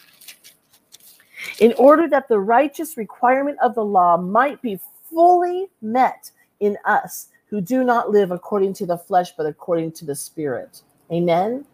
In 1.60 1.74
order 1.74 2.08
that 2.08 2.30
the 2.30 2.40
righteous 2.40 2.96
requirement 2.96 3.58
of 3.62 3.76
the 3.76 3.84
law 3.84 4.16
might 4.16 4.62
be 4.62 4.80
fully 5.14 5.68
met 5.82 6.32
in 6.62 6.78
us 6.86 7.28
who 7.48 7.60
do 7.60 7.84
not 7.84 8.12
live 8.12 8.32
according 8.32 8.76
to 8.76 8.86
the 8.86 8.98
flesh, 8.98 9.34
but 9.36 9.46
according 9.46 9.92
to 9.92 10.06
the 10.06 10.16
Spirit. 10.16 10.84
Amen. 11.12 11.66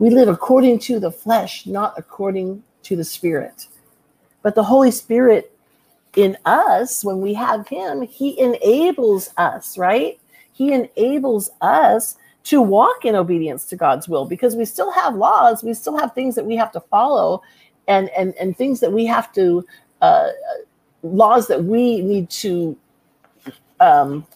We 0.00 0.10
live 0.10 0.28
according 0.28 0.80
to 0.80 0.98
the 0.98 1.12
flesh, 1.12 1.64
not 1.66 1.94
according 1.96 2.64
to 2.82 2.96
the 2.96 3.04
Spirit. 3.04 3.68
But 4.42 4.56
the 4.56 4.64
Holy 4.64 4.90
Spirit 4.90 5.56
in 6.16 6.36
us, 6.44 7.04
when 7.04 7.20
we 7.20 7.34
have 7.34 7.68
Him, 7.68 8.02
He 8.02 8.40
enables 8.40 9.30
us, 9.36 9.78
right? 9.78 10.18
he 10.60 10.74
enables 10.74 11.50
us 11.62 12.16
to 12.44 12.60
walk 12.60 13.06
in 13.06 13.14
obedience 13.14 13.64
to 13.64 13.76
God's 13.76 14.10
will 14.10 14.26
because 14.26 14.56
we 14.56 14.66
still 14.66 14.92
have 14.92 15.14
laws, 15.14 15.64
we 15.64 15.72
still 15.72 15.96
have 15.96 16.12
things 16.12 16.34
that 16.34 16.44
we 16.44 16.54
have 16.54 16.70
to 16.72 16.80
follow, 16.80 17.40
and 17.88 18.10
and 18.10 18.34
and 18.34 18.54
things 18.54 18.78
that 18.80 18.92
we 18.92 19.06
have 19.06 19.32
to 19.32 19.64
uh, 20.02 20.28
laws 21.02 21.46
that 21.48 21.64
we 21.64 22.02
need 22.02 22.28
to 22.28 22.76
um, 23.80 24.26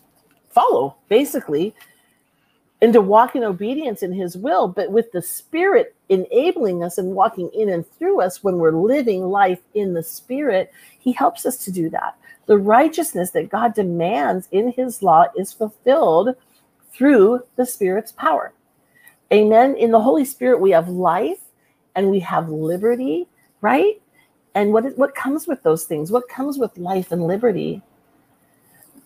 follow, 0.48 0.96
basically, 1.10 1.74
and 2.82 2.92
to 2.92 3.00
walk 3.00 3.34
in 3.36 3.44
obedience 3.44 4.02
in 4.02 4.12
His 4.12 4.36
will. 4.36 4.68
But 4.68 4.90
with 4.90 5.10
the 5.12 5.22
Spirit 5.22 5.94
enabling 6.08 6.82
us 6.82 6.98
and 6.98 7.14
walking 7.14 7.50
in 7.54 7.70
and 7.70 7.88
through 7.92 8.20
us 8.20 8.44
when 8.44 8.56
we're 8.56 8.72
living 8.72 9.22
life 9.22 9.60
in 9.74 9.94
the 9.94 10.02
Spirit, 10.02 10.72
He 10.98 11.12
helps 11.12 11.46
us 11.46 11.56
to 11.64 11.72
do 11.72 11.88
that. 11.90 12.16
The 12.46 12.58
righteousness 12.58 13.30
that 13.30 13.48
God 13.48 13.74
demands 13.74 14.48
in 14.52 14.72
his 14.72 15.02
law 15.02 15.26
is 15.36 15.52
fulfilled 15.52 16.36
through 16.92 17.42
the 17.56 17.64
Spirit's 17.64 18.12
power. 18.12 18.52
Amen. 19.32 19.74
In 19.76 19.90
the 19.90 20.00
Holy 20.00 20.24
Spirit, 20.24 20.60
we 20.60 20.70
have 20.72 20.88
life 20.88 21.40
and 21.94 22.10
we 22.10 22.20
have 22.20 22.48
liberty, 22.50 23.26
right? 23.60 24.00
And 24.54 24.72
what, 24.72 24.96
what 24.98 25.14
comes 25.14 25.46
with 25.46 25.62
those 25.62 25.84
things? 25.84 26.12
What 26.12 26.28
comes 26.28 26.58
with 26.58 26.76
life 26.76 27.10
and 27.12 27.26
liberty? 27.26 27.82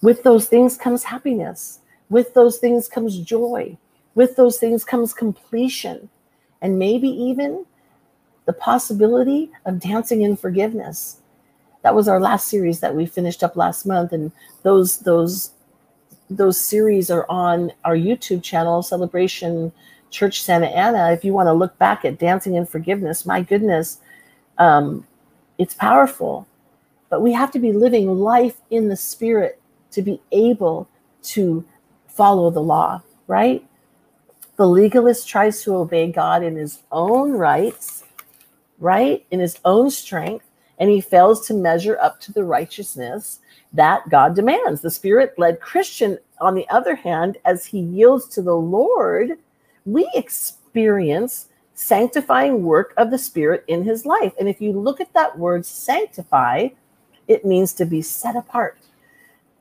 With 0.02 0.22
those 0.22 0.48
things 0.48 0.76
comes 0.76 1.04
happiness. 1.04 1.80
With 2.10 2.34
those 2.34 2.58
things 2.58 2.88
comes 2.88 3.18
joy. 3.18 3.76
With 4.14 4.36
those 4.36 4.58
things 4.58 4.84
comes 4.84 5.14
completion. 5.14 6.08
And 6.62 6.78
maybe 6.78 7.08
even 7.08 7.66
the 8.46 8.52
possibility 8.52 9.50
of 9.66 9.80
dancing 9.80 10.22
in 10.22 10.36
forgiveness 10.36 11.18
that 11.82 11.94
was 11.94 12.08
our 12.08 12.20
last 12.20 12.48
series 12.48 12.80
that 12.80 12.94
we 12.94 13.06
finished 13.06 13.42
up 13.42 13.56
last 13.56 13.86
month 13.86 14.12
and 14.12 14.32
those 14.62 14.98
those 15.00 15.52
those 16.30 16.58
series 16.58 17.10
are 17.10 17.26
on 17.30 17.72
our 17.84 17.94
youtube 17.96 18.42
channel 18.42 18.82
celebration 18.82 19.72
church 20.10 20.42
santa 20.42 20.66
ana 20.66 21.12
if 21.12 21.24
you 21.24 21.32
want 21.32 21.46
to 21.46 21.52
look 21.52 21.76
back 21.78 22.04
at 22.04 22.18
dancing 22.18 22.54
in 22.54 22.66
forgiveness 22.66 23.26
my 23.26 23.42
goodness 23.42 23.98
um, 24.58 25.06
it's 25.58 25.74
powerful 25.74 26.46
but 27.10 27.22
we 27.22 27.32
have 27.32 27.50
to 27.50 27.58
be 27.58 27.72
living 27.72 28.18
life 28.18 28.60
in 28.70 28.88
the 28.88 28.96
spirit 28.96 29.60
to 29.90 30.02
be 30.02 30.20
able 30.32 30.88
to 31.22 31.64
follow 32.18 32.50
the 32.50 32.68
law 32.74 33.00
right 33.28 33.64
the 34.56 34.66
legalist 34.66 35.28
tries 35.28 35.62
to 35.62 35.76
obey 35.76 36.10
god 36.10 36.42
in 36.42 36.56
his 36.56 36.80
own 36.90 37.30
rights 37.30 38.04
right 38.78 39.24
in 39.30 39.40
his 39.40 39.58
own 39.64 39.90
strength 39.90 40.44
and 40.78 40.90
he 40.90 41.00
fails 41.00 41.46
to 41.46 41.54
measure 41.54 41.98
up 42.00 42.20
to 42.20 42.32
the 42.32 42.44
righteousness 42.44 43.40
that 43.72 44.08
God 44.08 44.34
demands. 44.34 44.80
The 44.80 44.90
spirit 44.90 45.34
led 45.38 45.60
Christian, 45.60 46.18
on 46.40 46.54
the 46.54 46.68
other 46.68 46.94
hand, 46.94 47.38
as 47.44 47.66
he 47.66 47.80
yields 47.80 48.26
to 48.28 48.42
the 48.42 48.54
Lord, 48.56 49.32
we 49.84 50.08
experience 50.14 51.48
sanctifying 51.74 52.62
work 52.62 52.94
of 52.96 53.10
the 53.10 53.18
spirit 53.18 53.64
in 53.68 53.84
his 53.84 54.06
life. 54.06 54.32
And 54.38 54.48
if 54.48 54.60
you 54.60 54.72
look 54.72 55.00
at 55.00 55.12
that 55.14 55.38
word 55.38 55.64
sanctify, 55.64 56.68
it 57.26 57.44
means 57.44 57.72
to 57.74 57.84
be 57.84 58.02
set 58.02 58.36
apart. 58.36 58.78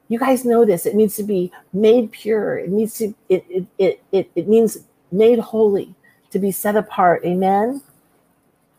You 0.09 0.19
guys 0.19 0.45
know 0.45 0.65
this. 0.65 0.85
It 0.85 0.95
needs 0.95 1.15
to 1.17 1.23
be 1.23 1.51
made 1.73 2.11
pure. 2.11 2.57
It 2.57 2.69
needs 2.69 2.97
to, 2.99 3.13
it, 3.29 3.45
it, 3.49 3.65
it, 3.77 4.03
it, 4.11 4.31
it 4.35 4.47
means 4.47 4.77
made 5.11 5.39
holy, 5.39 5.95
to 6.31 6.39
be 6.39 6.51
set 6.51 6.75
apart. 6.75 7.23
Amen. 7.25 7.81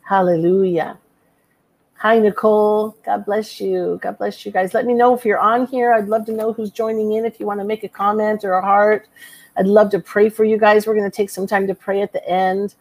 Hallelujah. 0.03 0.99
Hi, 1.95 2.19
Nicole. 2.19 2.97
God 3.05 3.25
bless 3.25 3.61
you. 3.61 3.99
God 4.03 4.19
bless 4.19 4.47
you 4.47 4.53
guys. 4.53 4.73
Let 4.73 4.87
me 4.87 4.95
know 4.95 5.15
if 5.15 5.25
you're 5.25 5.41
on 5.41 5.67
here. 5.67 5.93
I'd 5.93 6.09
love 6.09 6.25
to 6.27 6.33
know 6.33 6.53
who's 6.53 6.71
joining 6.71 7.13
in. 7.15 7.25
If 7.25 7.41
you 7.41 7.47
want 7.47 7.61
to 7.61 7.65
make 7.65 7.83
a 7.85 7.89
comment 7.89 8.45
or 8.45 8.53
a 8.53 8.63
heart, 8.63 9.09
I'd 9.57 9.67
love 9.67 9.91
to 9.91 9.99
pray 9.99 10.29
for 10.29 10.45
you 10.45 10.59
guys. 10.59 10.87
We're 10.87 10.95
going 10.95 11.11
to 11.11 11.17
take 11.17 11.29
some 11.29 11.47
time 11.47 11.67
to 11.67 11.75
pray 11.75 12.01
at 12.01 12.13
the 12.13 12.27
end. 12.29 12.77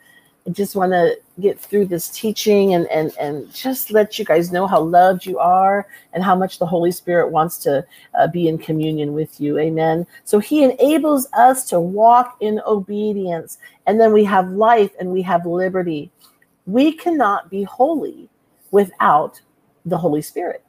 Just 0.51 0.75
want 0.75 0.93
to 0.93 1.19
get 1.41 1.59
through 1.59 1.85
this 1.85 2.09
teaching 2.09 2.73
and, 2.73 2.87
and, 2.87 3.11
and 3.19 3.53
just 3.53 3.91
let 3.91 4.17
you 4.17 4.23
guys 4.23 4.51
know 4.51 4.65
how 4.65 4.81
loved 4.81 5.25
you 5.25 5.39
are 5.39 5.87
and 6.13 6.23
how 6.23 6.35
much 6.35 6.57
the 6.57 6.65
Holy 6.65 6.91
Spirit 6.91 7.31
wants 7.31 7.57
to 7.59 7.85
uh, 8.17 8.27
be 8.27 8.47
in 8.47 8.57
communion 8.57 9.13
with 9.13 9.41
you. 9.41 9.59
Amen. 9.59 10.07
So 10.23 10.39
he 10.39 10.63
enables 10.63 11.27
us 11.33 11.67
to 11.69 11.79
walk 11.79 12.37
in 12.39 12.61
obedience. 12.65 13.57
And 13.87 13.99
then 13.99 14.13
we 14.13 14.23
have 14.23 14.49
life 14.51 14.91
and 14.99 15.11
we 15.11 15.21
have 15.23 15.45
liberty. 15.45 16.11
We 16.65 16.93
cannot 16.93 17.49
be 17.49 17.63
holy 17.63 18.29
without 18.71 19.41
the 19.85 19.97
Holy 19.97 20.21
Spirit, 20.21 20.63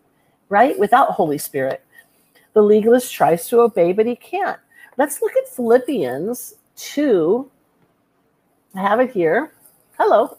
right? 0.48 0.78
Without 0.78 1.10
Holy 1.10 1.38
Spirit. 1.38 1.84
The 2.54 2.62
legalist 2.62 3.12
tries 3.12 3.46
to 3.48 3.60
obey, 3.60 3.92
but 3.92 4.06
he 4.06 4.16
can't. 4.16 4.58
Let's 4.96 5.22
look 5.22 5.32
at 5.36 5.48
Philippians 5.48 6.54
2. 6.76 7.48
I 8.74 8.80
have 8.80 9.00
it 9.00 9.12
here. 9.12 9.52
Hello. 10.00 10.36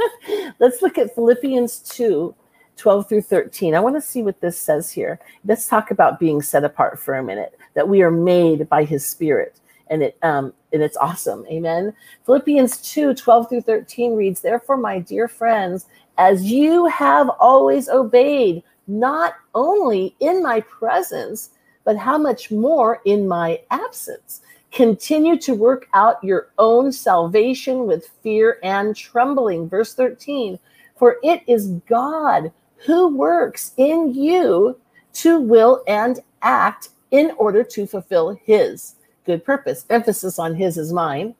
Let's 0.60 0.82
look 0.82 0.96
at 0.96 1.16
Philippians 1.16 1.80
2 1.80 2.32
12 2.76 3.08
through 3.08 3.22
13. 3.22 3.74
I 3.74 3.80
want 3.80 3.96
to 3.96 4.00
see 4.00 4.22
what 4.22 4.40
this 4.40 4.56
says 4.56 4.92
here. 4.92 5.18
Let's 5.44 5.66
talk 5.66 5.90
about 5.90 6.20
being 6.20 6.40
set 6.40 6.62
apart 6.62 7.00
for 7.00 7.14
a 7.14 7.22
minute, 7.22 7.58
that 7.74 7.88
we 7.88 8.02
are 8.02 8.10
made 8.12 8.68
by 8.68 8.84
his 8.84 9.04
spirit. 9.04 9.60
And 9.88 10.04
it 10.04 10.16
um 10.22 10.54
and 10.72 10.80
it's 10.80 10.96
awesome. 10.96 11.44
Amen. 11.48 11.92
Philippians 12.24 12.76
2 12.92 13.14
12 13.14 13.48
through 13.48 13.62
13 13.62 14.14
reads, 14.14 14.42
Therefore, 14.42 14.76
my 14.76 15.00
dear 15.00 15.26
friends, 15.26 15.86
as 16.16 16.44
you 16.44 16.86
have 16.86 17.28
always 17.40 17.88
obeyed, 17.88 18.62
not 18.86 19.34
only 19.56 20.14
in 20.20 20.40
my 20.40 20.60
presence, 20.60 21.50
but 21.84 21.96
how 21.96 22.16
much 22.16 22.52
more 22.52 23.00
in 23.04 23.26
my 23.26 23.60
absence. 23.72 24.42
Continue 24.72 25.38
to 25.38 25.54
work 25.54 25.88
out 25.94 26.22
your 26.22 26.50
own 26.58 26.92
salvation 26.92 27.86
with 27.86 28.08
fear 28.22 28.58
and 28.62 28.94
trembling. 28.94 29.68
Verse 29.68 29.94
13 29.94 30.58
For 30.96 31.16
it 31.22 31.42
is 31.46 31.68
God 31.88 32.52
who 32.86 33.16
works 33.16 33.72
in 33.76 34.14
you 34.14 34.78
to 35.14 35.40
will 35.40 35.82
and 35.88 36.20
act 36.42 36.90
in 37.10 37.32
order 37.36 37.64
to 37.64 37.86
fulfill 37.86 38.38
his 38.44 38.94
good 39.26 39.44
purpose. 39.44 39.84
Emphasis 39.90 40.38
on 40.38 40.54
his 40.54 40.78
is 40.78 40.92
mine. 40.92 41.34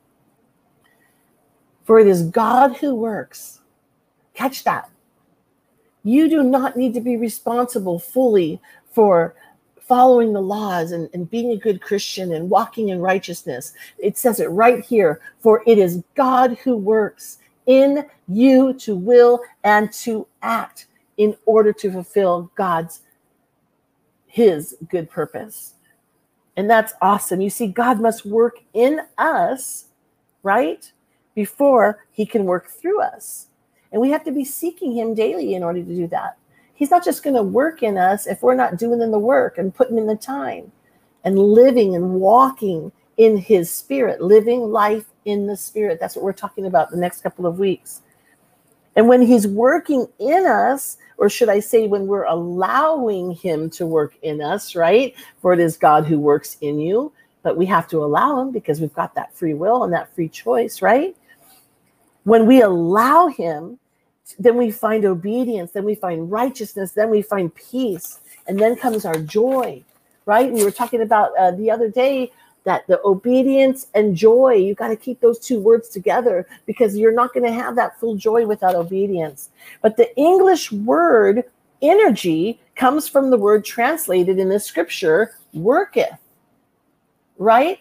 For 1.84 1.98
it 1.98 2.06
is 2.06 2.24
God 2.24 2.76
who 2.76 2.94
works 2.94 3.60
Catch 4.40 4.64
that. 4.64 4.88
You 6.02 6.28
do 6.28 6.42
not 6.42 6.76
need 6.76 6.94
to 6.94 7.00
be 7.02 7.18
responsible 7.18 7.98
fully 7.98 8.58
for 8.90 9.34
following 9.90 10.32
the 10.32 10.40
laws 10.40 10.92
and, 10.92 11.10
and 11.12 11.28
being 11.28 11.50
a 11.50 11.56
good 11.56 11.82
Christian 11.82 12.32
and 12.32 12.48
walking 12.48 12.90
in 12.90 13.00
righteousness. 13.00 13.72
It 13.98 14.16
says 14.16 14.38
it 14.38 14.46
right 14.46 14.84
here 14.84 15.20
for 15.40 15.64
it 15.66 15.78
is 15.78 16.04
God 16.14 16.56
who 16.62 16.76
works 16.76 17.38
in 17.66 18.06
you 18.28 18.72
to 18.74 18.94
will 18.94 19.40
and 19.64 19.92
to 19.94 20.28
act 20.42 20.86
in 21.16 21.36
order 21.44 21.72
to 21.72 21.90
fulfill 21.90 22.52
God's 22.54 23.00
his 24.28 24.76
good 24.88 25.10
purpose. 25.10 25.74
And 26.56 26.70
that's 26.70 26.92
awesome. 27.02 27.40
You 27.40 27.50
see, 27.50 27.66
God 27.66 28.00
must 28.00 28.24
work 28.24 28.58
in 28.72 29.00
us, 29.18 29.86
right? 30.44 30.88
Before 31.34 32.06
he 32.12 32.24
can 32.24 32.44
work 32.44 32.68
through 32.68 33.02
us. 33.02 33.48
And 33.90 34.00
we 34.00 34.10
have 34.10 34.22
to 34.22 34.30
be 34.30 34.44
seeking 34.44 34.92
him 34.92 35.16
daily 35.16 35.54
in 35.56 35.64
order 35.64 35.82
to 35.82 35.94
do 35.96 36.06
that. 36.06 36.36
He's 36.80 36.90
not 36.90 37.04
just 37.04 37.22
going 37.22 37.36
to 37.36 37.42
work 37.42 37.82
in 37.82 37.98
us 37.98 38.26
if 38.26 38.42
we're 38.42 38.54
not 38.54 38.78
doing 38.78 39.02
in 39.02 39.10
the 39.10 39.18
work 39.18 39.58
and 39.58 39.74
putting 39.74 39.98
in 39.98 40.06
the 40.06 40.16
time 40.16 40.72
and 41.24 41.38
living 41.38 41.94
and 41.94 42.14
walking 42.14 42.90
in 43.18 43.36
his 43.36 43.70
spirit, 43.70 44.22
living 44.22 44.62
life 44.62 45.04
in 45.26 45.46
the 45.46 45.58
spirit. 45.58 46.00
That's 46.00 46.16
what 46.16 46.24
we're 46.24 46.32
talking 46.32 46.64
about 46.64 46.90
the 46.90 46.96
next 46.96 47.20
couple 47.20 47.46
of 47.46 47.58
weeks. 47.58 48.00
And 48.96 49.08
when 49.08 49.20
he's 49.20 49.46
working 49.46 50.06
in 50.18 50.46
us, 50.46 50.96
or 51.18 51.28
should 51.28 51.50
I 51.50 51.60
say, 51.60 51.86
when 51.86 52.06
we're 52.06 52.24
allowing 52.24 53.32
him 53.32 53.68
to 53.72 53.84
work 53.84 54.14
in 54.22 54.40
us, 54.40 54.74
right? 54.74 55.14
For 55.42 55.52
it 55.52 55.60
is 55.60 55.76
God 55.76 56.06
who 56.06 56.18
works 56.18 56.56
in 56.62 56.78
you, 56.78 57.12
but 57.42 57.58
we 57.58 57.66
have 57.66 57.88
to 57.88 58.02
allow 58.02 58.40
him 58.40 58.52
because 58.52 58.80
we've 58.80 58.94
got 58.94 59.14
that 59.16 59.36
free 59.36 59.52
will 59.52 59.84
and 59.84 59.92
that 59.92 60.14
free 60.14 60.30
choice, 60.30 60.80
right? 60.80 61.14
When 62.24 62.46
we 62.46 62.62
allow 62.62 63.26
him, 63.26 63.78
then 64.38 64.56
we 64.56 64.70
find 64.70 65.04
obedience, 65.04 65.72
then 65.72 65.84
we 65.84 65.94
find 65.94 66.30
righteousness, 66.30 66.92
then 66.92 67.10
we 67.10 67.22
find 67.22 67.54
peace, 67.54 68.20
and 68.46 68.58
then 68.58 68.76
comes 68.76 69.04
our 69.04 69.18
joy, 69.18 69.82
right? 70.26 70.52
We 70.52 70.64
were 70.64 70.70
talking 70.70 71.02
about 71.02 71.36
uh, 71.38 71.52
the 71.52 71.70
other 71.70 71.88
day 71.88 72.32
that 72.64 72.86
the 72.86 73.00
obedience 73.04 73.86
and 73.94 74.14
joy, 74.14 74.54
you 74.54 74.74
got 74.74 74.88
to 74.88 74.96
keep 74.96 75.20
those 75.20 75.38
two 75.38 75.58
words 75.60 75.88
together 75.88 76.46
because 76.66 76.96
you're 76.96 77.14
not 77.14 77.32
going 77.32 77.46
to 77.46 77.52
have 77.52 77.74
that 77.76 77.98
full 77.98 78.16
joy 78.16 78.46
without 78.46 78.74
obedience. 78.74 79.50
But 79.82 79.96
the 79.96 80.14
English 80.16 80.70
word 80.70 81.44
energy 81.82 82.60
comes 82.74 83.08
from 83.08 83.30
the 83.30 83.38
word 83.38 83.64
translated 83.64 84.38
in 84.38 84.48
the 84.48 84.60
scripture 84.60 85.32
worketh, 85.54 86.18
right? 87.38 87.78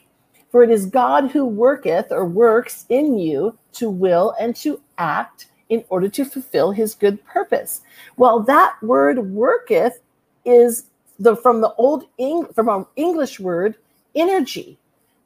For 0.52 0.64
it 0.64 0.70
is 0.70 0.86
God 0.86 1.30
who 1.30 1.46
worketh 1.46 2.12
or 2.12 2.26
works 2.26 2.86
in 2.90 3.18
you 3.18 3.58
to 3.74 3.90
will 3.90 4.34
and 4.40 4.56
to 4.58 4.82
act 4.98 5.48
in 5.70 5.84
order 5.90 6.10
to 6.10 6.26
fulfill 6.26 6.72
his 6.72 6.96
good 6.96 7.24
purpose. 7.26 7.82
Well, 8.18 8.42
that 8.42 8.76
word 8.82 9.20
worketh 9.32 10.02
is 10.46 10.86
the 11.20 11.36
from 11.36 11.62
the 11.62 11.74
old 11.74 12.06
Eng, 12.18 12.46
from 12.54 12.70
our 12.70 12.88
English 12.96 13.40
word 13.40 13.76
energy, 14.16 14.78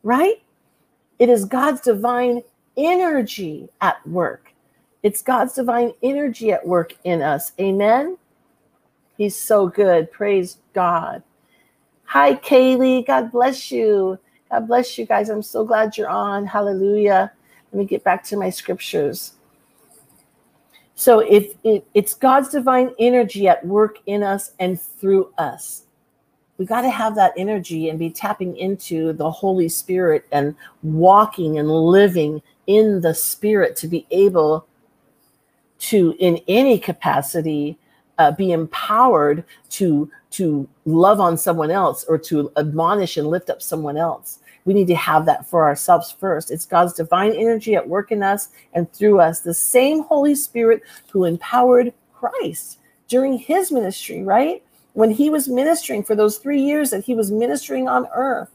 right? 0.03 0.41
It 1.19 1.29
is 1.29 1.45
God's 1.45 1.81
divine 1.81 2.41
energy 2.75 3.69
at 3.81 4.05
work. 4.07 4.51
It's 5.03 5.21
God's 5.21 5.53
divine 5.53 5.93
energy 6.01 6.51
at 6.51 6.65
work 6.65 6.95
in 7.03 7.21
us. 7.21 7.51
Amen. 7.59 8.17
He's 9.17 9.35
so 9.35 9.67
good. 9.67 10.11
Praise 10.11 10.57
God. 10.73 11.23
Hi, 12.05 12.35
Kaylee. 12.35 13.05
God 13.05 13.31
bless 13.31 13.71
you. 13.71 14.19
God 14.49 14.67
bless 14.67 14.97
you 14.97 15.05
guys. 15.05 15.29
I'm 15.29 15.41
so 15.41 15.65
glad 15.65 15.97
you're 15.97 16.09
on. 16.09 16.45
Hallelujah. 16.45 17.31
Let 17.71 17.79
me 17.79 17.85
get 17.85 18.03
back 18.03 18.23
to 18.25 18.37
my 18.37 18.49
scriptures. 18.49 19.33
So 20.95 21.19
if 21.19 21.55
it, 21.63 21.85
it's 21.93 22.13
God's 22.13 22.49
divine 22.49 22.91
energy 22.99 23.47
at 23.47 23.65
work 23.65 23.99
in 24.05 24.23
us 24.23 24.51
and 24.59 24.79
through 24.79 25.33
us 25.37 25.83
we 26.57 26.65
got 26.65 26.81
to 26.81 26.89
have 26.89 27.15
that 27.15 27.33
energy 27.35 27.89
and 27.89 27.97
be 27.97 28.09
tapping 28.09 28.55
into 28.57 29.13
the 29.13 29.29
Holy 29.29 29.67
Spirit 29.67 30.25
and 30.31 30.55
walking 30.83 31.57
and 31.57 31.69
living 31.69 32.41
in 32.67 33.01
the 33.01 33.13
Spirit 33.13 33.75
to 33.77 33.87
be 33.87 34.05
able 34.11 34.65
to, 35.79 36.15
in 36.19 36.39
any 36.47 36.77
capacity, 36.77 37.77
uh, 38.19 38.31
be 38.31 38.51
empowered 38.51 39.43
to 39.71 40.09
to 40.29 40.67
love 40.85 41.19
on 41.19 41.37
someone 41.37 41.69
else 41.69 42.05
or 42.05 42.17
to 42.17 42.51
admonish 42.57 43.17
and 43.17 43.27
lift 43.27 43.49
up 43.49 43.61
someone 43.61 43.97
else. 43.97 44.39
We 44.65 44.73
need 44.73 44.87
to 44.87 44.95
have 44.95 45.25
that 45.25 45.49
for 45.49 45.65
ourselves 45.65 46.11
first. 46.11 46.51
It's 46.51 46.65
God's 46.65 46.93
divine 46.93 47.33
energy 47.33 47.75
at 47.75 47.87
work 47.87 48.11
in 48.11 48.23
us 48.23 48.49
and 48.73 48.91
through 48.93 49.19
us. 49.19 49.41
The 49.41 49.53
same 49.53 50.03
Holy 50.03 50.35
Spirit 50.35 50.83
who 51.11 51.25
empowered 51.25 51.93
Christ 52.13 52.79
during 53.07 53.37
his 53.37 53.71
ministry, 53.71 54.23
right? 54.23 54.63
when 54.93 55.11
he 55.11 55.29
was 55.29 55.47
ministering 55.47 56.03
for 56.03 56.15
those 56.15 56.37
three 56.37 56.61
years 56.61 56.91
that 56.91 57.03
he 57.03 57.15
was 57.15 57.31
ministering 57.31 57.87
on 57.87 58.07
earth, 58.13 58.51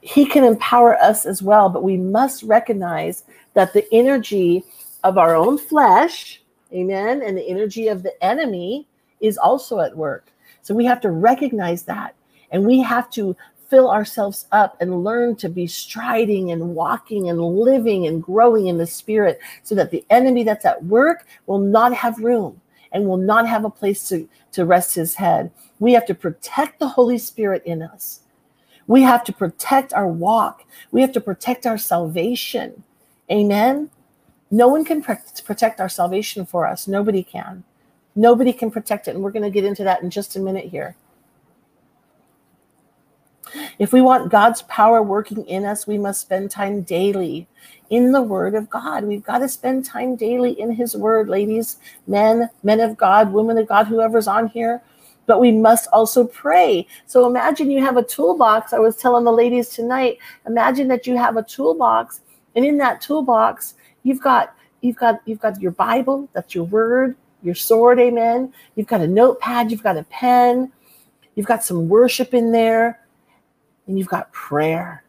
he 0.00 0.24
can 0.24 0.44
empower 0.44 0.96
us 0.96 1.26
as 1.26 1.42
well. 1.42 1.68
But 1.68 1.82
we 1.82 1.96
must 1.96 2.42
recognize 2.42 3.24
that 3.54 3.72
the 3.72 3.86
energy 3.92 4.64
of 5.04 5.18
our 5.18 5.36
own 5.36 5.58
flesh, 5.58 6.42
amen, 6.72 7.22
and 7.22 7.36
the 7.36 7.46
energy 7.46 7.88
of 7.88 8.02
the 8.02 8.24
enemy 8.24 8.86
is 9.20 9.36
also 9.36 9.80
at 9.80 9.96
work. 9.96 10.32
So 10.62 10.74
we 10.74 10.86
have 10.86 11.00
to 11.02 11.10
recognize 11.10 11.82
that. 11.84 12.14
And 12.50 12.64
we 12.64 12.80
have 12.80 13.10
to 13.10 13.36
fill 13.70 13.90
ourselves 13.90 14.46
up 14.50 14.76
and 14.80 15.04
learn 15.04 15.36
to 15.36 15.48
be 15.48 15.66
striding 15.66 16.50
and 16.50 16.74
walking 16.74 17.30
and 17.30 17.40
living 17.40 18.06
and 18.08 18.22
growing 18.22 18.66
in 18.66 18.76
the 18.76 18.86
spirit 18.86 19.38
so 19.62 19.74
that 19.76 19.92
the 19.92 20.04
enemy 20.10 20.42
that's 20.42 20.64
at 20.64 20.84
work 20.84 21.24
will 21.46 21.60
not 21.60 21.94
have 21.94 22.18
room 22.18 22.60
and 22.92 23.06
will 23.06 23.16
not 23.16 23.48
have 23.48 23.64
a 23.64 23.70
place 23.70 24.08
to, 24.08 24.28
to 24.50 24.64
rest 24.64 24.94
his 24.96 25.14
head. 25.14 25.50
We 25.78 25.92
have 25.92 26.04
to 26.06 26.14
protect 26.14 26.80
the 26.80 26.88
Holy 26.88 27.16
Spirit 27.16 27.62
in 27.64 27.80
us. 27.80 28.20
We 28.88 29.02
have 29.02 29.22
to 29.24 29.32
protect 29.32 29.94
our 29.94 30.08
walk. 30.08 30.64
We 30.90 31.00
have 31.00 31.12
to 31.12 31.20
protect 31.20 31.64
our 31.64 31.78
salvation. 31.78 32.82
Amen. 33.30 33.90
No 34.50 34.66
one 34.66 34.84
can 34.84 35.00
protect 35.00 35.80
our 35.80 35.88
salvation 35.88 36.44
for 36.44 36.66
us. 36.66 36.88
Nobody 36.88 37.22
can. 37.22 37.62
Nobody 38.16 38.52
can 38.52 38.72
protect 38.72 39.06
it. 39.06 39.14
And 39.14 39.22
we're 39.22 39.30
going 39.30 39.44
to 39.44 39.50
get 39.50 39.64
into 39.64 39.84
that 39.84 40.02
in 40.02 40.10
just 40.10 40.34
a 40.34 40.40
minute 40.40 40.64
here. 40.64 40.96
If 43.80 43.94
we 43.94 44.02
want 44.02 44.30
God's 44.30 44.60
power 44.64 45.02
working 45.02 45.42
in 45.46 45.64
us, 45.64 45.86
we 45.86 45.96
must 45.96 46.20
spend 46.20 46.50
time 46.50 46.82
daily 46.82 47.48
in 47.88 48.12
the 48.12 48.20
Word 48.20 48.54
of 48.54 48.68
God. 48.68 49.04
We've 49.04 49.24
got 49.24 49.38
to 49.38 49.48
spend 49.48 49.86
time 49.86 50.16
daily 50.16 50.60
in 50.60 50.70
His 50.70 50.94
Word, 50.94 51.30
ladies, 51.30 51.78
men, 52.06 52.50
men 52.62 52.80
of 52.80 52.98
God, 52.98 53.32
women 53.32 53.56
of 53.56 53.66
God, 53.66 53.86
whoever's 53.86 54.28
on 54.28 54.48
here. 54.48 54.82
But 55.24 55.40
we 55.40 55.50
must 55.50 55.88
also 55.94 56.26
pray. 56.26 56.86
So 57.06 57.26
imagine 57.26 57.70
you 57.70 57.82
have 57.82 57.96
a 57.96 58.02
toolbox. 58.02 58.74
I 58.74 58.78
was 58.78 58.96
telling 58.96 59.24
the 59.24 59.32
ladies 59.32 59.70
tonight, 59.70 60.18
imagine 60.46 60.86
that 60.88 61.06
you 61.06 61.16
have 61.16 61.38
a 61.38 61.42
toolbox, 61.42 62.20
and 62.54 62.66
in 62.66 62.76
that 62.78 63.00
toolbox, 63.00 63.76
you've 64.02 64.20
got 64.20 64.54
you've 64.82 64.96
got 64.96 65.22
you've 65.24 65.40
got 65.40 65.58
your 65.58 65.72
Bible, 65.72 66.28
that's 66.34 66.54
your 66.54 66.64
word, 66.64 67.16
your 67.42 67.54
sword, 67.54 67.98
amen. 67.98 68.52
You've 68.74 68.88
got 68.88 69.00
a 69.00 69.06
notepad, 69.06 69.70
you've 69.70 69.82
got 69.82 69.96
a 69.96 70.04
pen, 70.04 70.70
you've 71.34 71.46
got 71.46 71.64
some 71.64 71.88
worship 71.88 72.34
in 72.34 72.52
there, 72.52 72.99
and 73.90 73.98
you've 73.98 74.08
got 74.08 74.32
prayer. 74.32 75.02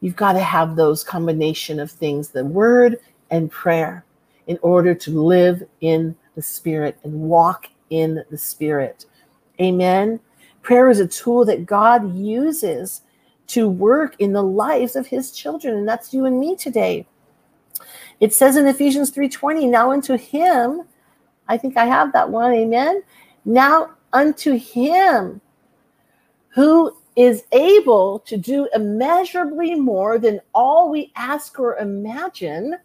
You've 0.00 0.14
got 0.14 0.34
to 0.34 0.40
have 0.40 0.76
those 0.76 1.02
combination 1.02 1.80
of 1.80 1.90
things, 1.90 2.28
the 2.28 2.44
word 2.44 3.00
and 3.32 3.50
prayer, 3.50 4.04
in 4.46 4.56
order 4.62 4.94
to 4.94 5.20
live 5.20 5.64
in 5.80 6.14
the 6.36 6.42
spirit 6.42 6.96
and 7.02 7.12
walk 7.12 7.68
in 7.90 8.22
the 8.30 8.38
spirit. 8.38 9.06
Amen. 9.60 10.20
Prayer 10.62 10.88
is 10.90 11.00
a 11.00 11.08
tool 11.08 11.44
that 11.46 11.66
God 11.66 12.14
uses 12.14 13.02
to 13.48 13.68
work 13.68 14.14
in 14.20 14.32
the 14.32 14.42
lives 14.42 14.94
of 14.94 15.08
his 15.08 15.32
children, 15.32 15.76
and 15.76 15.88
that's 15.88 16.14
you 16.14 16.24
and 16.24 16.38
me 16.38 16.54
today. 16.54 17.06
It 18.20 18.32
says 18.32 18.56
in 18.56 18.68
Ephesians 18.68 19.10
3:20, 19.10 19.66
now 19.68 19.90
unto 19.90 20.16
him, 20.16 20.82
I 21.48 21.58
think 21.58 21.76
I 21.76 21.86
have 21.86 22.12
that 22.12 22.30
one, 22.30 22.52
amen. 22.52 23.02
Now 23.44 23.90
unto 24.12 24.52
him 24.52 25.40
who 26.50 26.96
is 27.16 27.44
able 27.52 28.18
to 28.20 28.36
do 28.36 28.68
immeasurably 28.74 29.74
more 29.74 30.18
than 30.18 30.40
all 30.54 30.90
we 30.90 31.12
ask 31.16 31.58
or 31.58 31.76
imagine, 31.76 32.76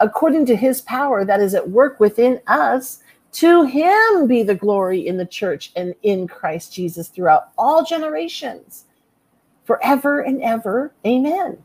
according 0.00 0.46
to 0.46 0.56
his 0.56 0.80
power 0.82 1.24
that 1.24 1.40
is 1.40 1.54
at 1.54 1.70
work 1.70 1.98
within 1.98 2.40
us. 2.46 3.00
To 3.32 3.64
him 3.64 4.26
be 4.26 4.42
the 4.42 4.54
glory 4.54 5.06
in 5.06 5.16
the 5.16 5.26
church 5.26 5.72
and 5.74 5.94
in 6.02 6.28
Christ 6.28 6.72
Jesus 6.72 7.08
throughout 7.08 7.48
all 7.56 7.82
generations, 7.82 8.84
forever 9.64 10.20
and 10.20 10.42
ever. 10.42 10.92
Amen. 11.06 11.58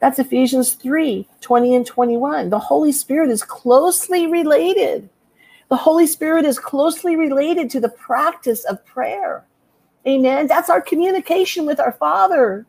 That's 0.00 0.18
Ephesians 0.18 0.74
3 0.74 1.26
20 1.40 1.74
and 1.74 1.86
21. 1.86 2.50
The 2.50 2.58
Holy 2.58 2.92
Spirit 2.92 3.30
is 3.30 3.42
closely 3.42 4.26
related. 4.26 5.08
The 5.68 5.76
Holy 5.76 6.06
Spirit 6.06 6.44
is 6.44 6.58
closely 6.58 7.16
related 7.16 7.68
to 7.70 7.80
the 7.80 7.90
practice 7.90 8.64
of 8.64 8.84
prayer. 8.86 9.44
Amen. 10.08 10.46
That's 10.46 10.70
our 10.70 10.80
communication 10.80 11.66
with 11.66 11.78
our 11.78 11.92
Father. 11.92 12.64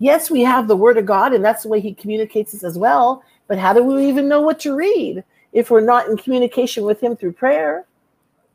Yes, 0.00 0.30
we 0.30 0.42
have 0.42 0.66
the 0.66 0.76
Word 0.76 0.98
of 0.98 1.06
God, 1.06 1.32
and 1.32 1.44
that's 1.44 1.62
the 1.62 1.68
way 1.68 1.78
He 1.80 1.94
communicates 1.94 2.54
us 2.54 2.64
as 2.64 2.76
well. 2.76 3.22
But 3.46 3.58
how 3.58 3.72
do 3.72 3.84
we 3.84 4.08
even 4.08 4.28
know 4.28 4.40
what 4.40 4.58
to 4.60 4.74
read 4.74 5.22
if 5.52 5.70
we're 5.70 5.80
not 5.80 6.08
in 6.08 6.16
communication 6.16 6.84
with 6.84 7.00
Him 7.00 7.14
through 7.16 7.32
prayer? 7.32 7.86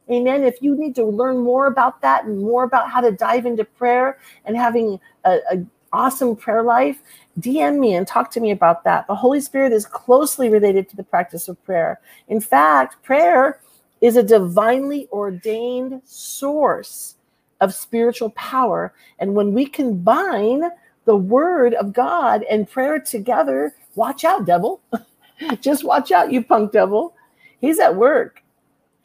Amen. 0.10 0.44
If 0.44 0.62
you 0.62 0.76
need 0.76 0.94
to 0.96 1.06
learn 1.06 1.38
more 1.38 1.68
about 1.68 2.02
that 2.02 2.26
and 2.26 2.42
more 2.42 2.66
about 2.66 2.90
how 2.90 3.00
to 3.00 3.12
dive 3.12 3.46
into 3.46 3.64
prayer 3.64 4.20
and 4.44 4.58
having 4.58 5.00
a, 5.24 5.38
a 5.50 5.66
awesome 5.94 6.36
prayer 6.36 6.64
life, 6.64 7.00
DM 7.40 7.80
me 7.80 7.96
and 7.96 8.06
talk 8.06 8.30
to 8.32 8.42
me 8.42 8.52
about 8.52 8.84
that. 8.84 9.08
The 9.08 9.16
Holy 9.16 9.40
Spirit 9.40 9.72
is 9.72 9.86
closely 9.86 10.50
related 10.50 10.90
to 10.90 10.98
the 10.98 11.04
practice 11.04 11.48
of 11.48 11.64
prayer. 11.64 12.02
In 12.28 12.42
fact, 12.42 13.02
prayer 13.04 13.62
is 14.02 14.18
a 14.18 14.24
divinely 14.24 15.08
ordained 15.14 16.02
source 16.04 17.16
of 17.62 17.74
spiritual 17.74 18.32
power. 18.32 18.94
And 19.20 19.34
when 19.34 19.54
we 19.54 19.66
combine 19.66 20.64
the 21.06 21.16
word 21.16 21.74
of 21.76 21.94
God 21.94 22.44
and 22.50 22.70
prayer 22.70 23.00
together, 23.00 23.74
watch 23.96 24.26
out, 24.26 24.46
devil. 24.46 24.82
Just 25.62 25.84
watch 25.84 26.12
out, 26.12 26.32
you 26.32 26.44
punk 26.44 26.72
devil. 26.72 27.16
He's 27.60 27.80
at 27.80 27.96
work. 27.96 28.44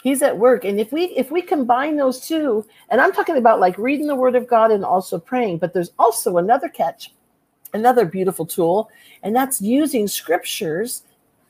He's 0.02 0.22
at 0.22 0.36
work. 0.36 0.64
And 0.64 0.78
if 0.80 0.92
we 0.92 1.04
if 1.06 1.30
we 1.30 1.42
combine 1.42 1.96
those 1.96 2.20
two, 2.26 2.64
and 2.90 3.00
I'm 3.00 3.12
talking 3.12 3.36
about 3.36 3.60
like 3.60 3.76
reading 3.78 4.06
the 4.06 4.14
word 4.14 4.36
of 4.36 4.46
God 4.46 4.70
and 4.70 4.84
also 4.84 5.18
praying, 5.18 5.58
but 5.58 5.72
there's 5.72 5.92
also 5.98 6.36
another 6.36 6.68
catch, 6.68 7.12
another 7.74 8.04
beautiful 8.04 8.46
tool, 8.46 8.90
and 9.22 9.34
that's 9.34 9.60
using 9.60 10.06
scriptures 10.06 11.02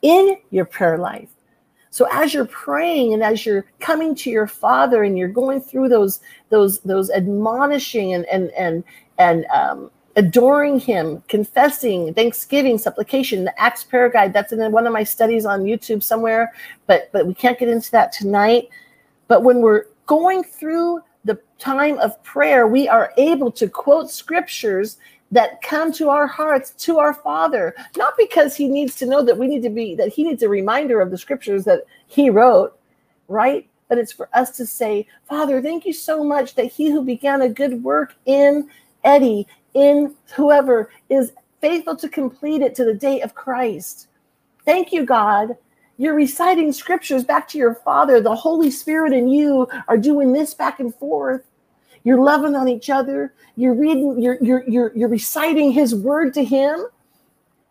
in 0.03 0.39
your 0.51 0.65
prayer 0.65 0.99
life. 0.99 1.29
So 1.97 2.07
as 2.13 2.35
you're 2.35 2.45
praying 2.45 3.15
and 3.15 3.23
as 3.23 3.47
you're 3.47 3.65
coming 3.81 4.15
to 4.17 4.29
your 4.29 4.47
Father 4.47 5.05
and 5.05 5.17
you're 5.17 5.29
going 5.29 5.63
through 5.63 5.89
those 5.89 6.21
those 6.51 6.79
those 6.81 7.11
admonishing 7.11 8.13
and 8.13 8.27
and 8.27 8.51
and 8.51 8.85
and 9.17 9.47
um, 9.47 9.91
adoring 10.15 10.79
Him, 10.79 11.23
confessing, 11.29 12.13
thanksgiving, 12.13 12.77
supplication, 12.77 13.45
the 13.45 13.59
Acts 13.59 13.83
prayer 13.83 14.11
guide. 14.11 14.35
That's 14.35 14.53
in 14.53 14.73
one 14.73 14.87
of 14.87 14.93
my 14.93 15.05
studies 15.05 15.47
on 15.47 15.63
YouTube 15.65 16.03
somewhere, 16.03 16.53
but 16.87 17.11
but 17.13 17.27
we 17.27 17.33
can't 17.33 17.59
get 17.59 17.71
into 17.71 17.91
that 17.93 18.13
tonight. 18.13 18.69
But 19.27 19.43
when 19.43 19.63
we're 19.63 19.87
going 20.05 20.45
through 20.45 21.01
the 21.25 21.41
time 21.59 21.97
of 22.01 22.23
prayer, 22.23 22.67
we 22.67 22.89
are 22.89 23.15
able 23.17 23.51
to 23.53 23.71
quote 23.71 24.11
scriptures 24.11 24.99
that 25.33 25.61
come 25.63 25.93
to 25.93 26.09
our 26.09 26.27
hearts 26.27 26.71
to 26.79 26.99
our 26.99 27.13
father. 27.13 27.75
Not 27.97 28.15
because 28.17 28.55
he 28.55 28.69
needs 28.69 28.95
to 28.97 29.07
know 29.07 29.23
that 29.23 29.37
we 29.37 29.49
need 29.49 29.63
to 29.63 29.71
be 29.71 29.95
that 29.97 30.13
he 30.13 30.25
needs 30.25 30.43
a 30.43 30.49
reminder 30.49 31.01
of 31.01 31.11
the 31.11 31.19
scriptures 31.19 31.65
that 31.65 31.83
he 32.07 32.31
wrote 32.31 32.79
right? 33.29 33.69
But 33.89 33.99
it's 33.99 34.13
for 34.13 34.29
us 34.35 34.57
to 34.57 34.67
say 34.67 35.07
father 35.29 35.63
thank 35.63 35.85
you 35.85 35.93
so 35.93 36.25
much 36.25 36.55
that 36.55 36.67
he 36.67 36.91
who 36.91 37.03
began 37.03 37.43
a 37.43 37.49
good 37.49 37.83
work 37.83 38.15
in 38.27 38.69
eddie 39.05 39.47
in 39.75 40.15
whoever 40.35 40.91
is 41.09 41.33
faithful 41.61 41.97
to 41.97 42.09
complete 42.09 42.63
it 42.63 42.75
to 42.75 42.85
the 42.85 42.95
day 42.95 43.21
of 43.21 43.35
christ. 43.35 44.09
Thank 44.65 44.93
you 44.93 45.05
god. 45.05 45.57
You're 45.99 46.15
reciting 46.15 46.73
scriptures 46.73 47.25
back 47.25 47.49
to 47.49 47.59
your 47.59 47.77
father. 47.77 48.21
The 48.21 48.35
holy 48.35 48.71
spirit 48.71 49.13
and 49.13 49.33
you 49.33 49.67
are 49.89 49.97
doing 49.97 50.33
this 50.33 50.53
back 50.53 50.81
and 50.81 50.95
forth 50.95 51.43
you're 52.07 52.23
loving 52.23 52.55
on 52.55 52.69
each 52.69 52.89
other. 52.89 53.35
You're 53.57 53.75
reading, 53.75 54.23
you're 54.23 54.39
you're 54.41 54.63
you're, 54.69 54.93
you're 54.95 55.09
reciting 55.09 55.73
his 55.73 55.93
word 55.93 56.35
to 56.35 56.45
him. 56.45 56.87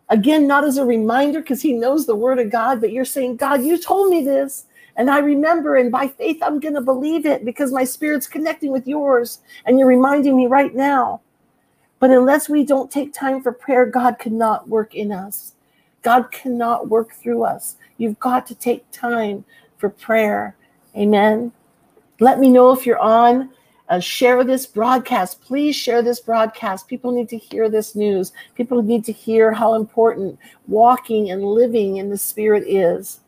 Again, 0.10 0.46
not 0.46 0.66
as 0.66 0.78
a 0.78 0.84
reminder 0.84 1.40
because 1.40 1.62
he 1.62 1.72
knows 1.72 2.06
the 2.06 2.18
word 2.18 2.38
of 2.40 2.52
God, 2.52 2.82
but 2.82 2.92
you're 2.92 3.06
saying, 3.06 3.38
God, 3.38 3.64
you 3.64 3.78
told 3.78 4.10
me 4.10 4.26
this. 4.26 4.66
And 4.98 5.10
I 5.10 5.20
remember, 5.20 5.78
and 5.78 5.90
by 5.90 6.10
faith, 6.10 6.40
I'm 6.44 6.60
going 6.60 6.74
to 6.74 6.82
believe 6.82 7.26
it 7.26 7.46
because 7.46 7.72
my 7.72 7.86
spirit's 7.86 8.28
connecting 8.28 8.74
with 8.74 8.86
yours. 8.86 9.40
And 9.66 9.80
you're 9.80 9.88
reminding 9.88 10.36
me 10.36 10.48
right 10.48 10.76
now. 10.76 11.22
But 12.00 12.12
unless 12.12 12.50
we 12.50 12.66
don't 12.66 12.92
take 12.92 13.14
time 13.14 13.42
for 13.42 13.54
prayer, 13.54 13.86
God 13.86 14.20
cannot 14.20 14.68
work 14.68 14.96
in 14.96 15.14
us. 15.14 15.54
God 16.02 16.30
cannot 16.34 16.90
work 16.90 17.14
through 17.14 17.46
us. 17.46 17.78
You've 17.98 18.20
got 18.20 18.46
to 18.48 18.56
take 18.56 18.84
time 18.92 19.46
for 19.78 19.90
prayer. 19.90 20.58
Amen. 20.96 21.54
Let 22.20 22.40
me 22.40 22.50
know 22.50 22.74
if 22.74 22.86
you're 22.86 23.00
on. 23.00 23.50
Uh, 23.88 24.00
share 24.00 24.44
this 24.44 24.66
broadcast. 24.66 25.42
Please 25.42 25.76
share 25.76 26.02
this 26.02 26.20
broadcast. 26.20 26.88
People 26.88 27.12
need 27.12 27.30
to 27.30 27.38
hear 27.38 27.70
this 27.70 27.96
news. 27.96 28.32
People 28.56 28.82
need 28.82 29.06
to 29.06 29.12
hear 29.12 29.52
how 29.52 29.76
important 29.76 30.40
walking 30.68 31.30
and 31.30 31.44
living 31.44 31.98
in 31.98 32.10
the 32.10 32.18
Spirit 32.18 32.64
is. 32.68 33.20